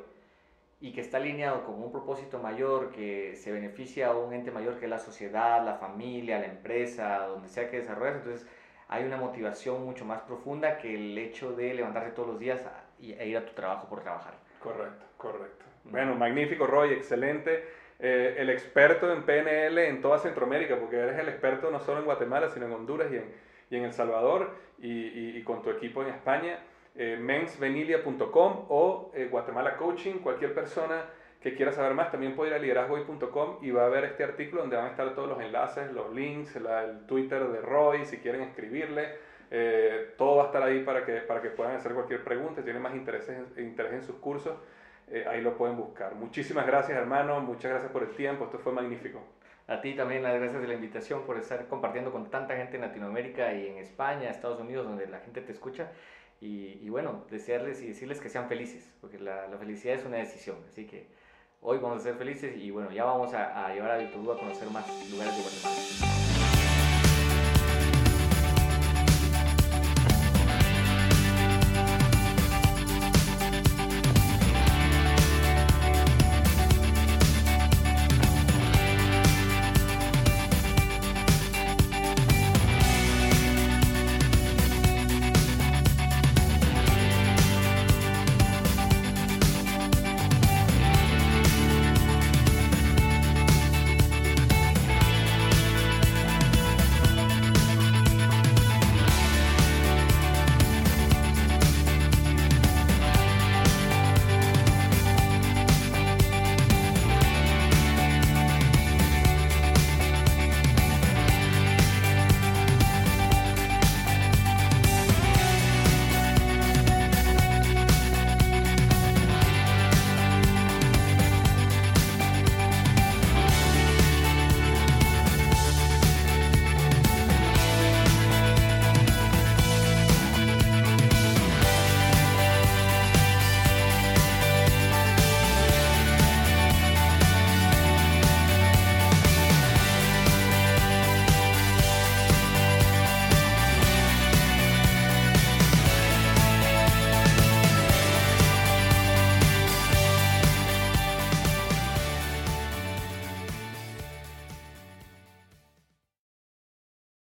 [0.81, 4.79] y que está alineado con un propósito mayor que se beneficia a un ente mayor
[4.79, 8.47] que la sociedad, la familia, la empresa, donde sea que desarrolles, entonces
[8.87, 12.61] hay una motivación mucho más profunda que el hecho de levantarte todos los días
[13.01, 14.35] e ir a tu trabajo por trabajar.
[14.61, 15.65] Correcto, correcto.
[15.85, 17.65] Bueno, magnífico Roy, excelente.
[17.99, 22.05] Eh, el experto en PNL en toda Centroamérica, porque eres el experto no solo en
[22.05, 26.03] Guatemala, sino en Honduras y en, y en El Salvador y, y, con tu equipo
[26.03, 26.61] en España.
[26.95, 31.05] Eh, mensvenilia.com o eh, Guatemala Coaching, cualquier persona
[31.41, 34.63] que quiera saber más, también puede ir a liderazgoy.com y va a ver este artículo
[34.63, 38.41] donde van a estar todos los enlaces, los links, el Twitter de Roy, si quieren
[38.43, 39.11] escribirle.
[39.51, 42.57] Eh, todo va a estar ahí para que, para que puedan hacer cualquier pregunta.
[42.57, 44.57] Si tienen más interés en, interés en sus cursos,
[45.09, 46.15] eh, ahí lo pueden buscar.
[46.15, 47.41] Muchísimas gracias, hermano.
[47.41, 48.47] Muchas gracias por el tiempo.
[48.47, 49.21] Esto fue magnífico.
[49.69, 52.83] A ti también las gracias de la invitación por estar compartiendo con tanta gente en
[52.83, 55.91] Latinoamérica y en España, Estados Unidos, donde la gente te escucha.
[56.41, 60.59] Y, bueno, desearles y decirles que sean felices, porque la, la felicidad es una decisión.
[60.69, 61.09] Así que
[61.69, 64.39] Hoy vamos a ser felices y bueno, ya vamos a, a llevar a Víctor a
[64.39, 66.36] conocer más lugares de Guatemala.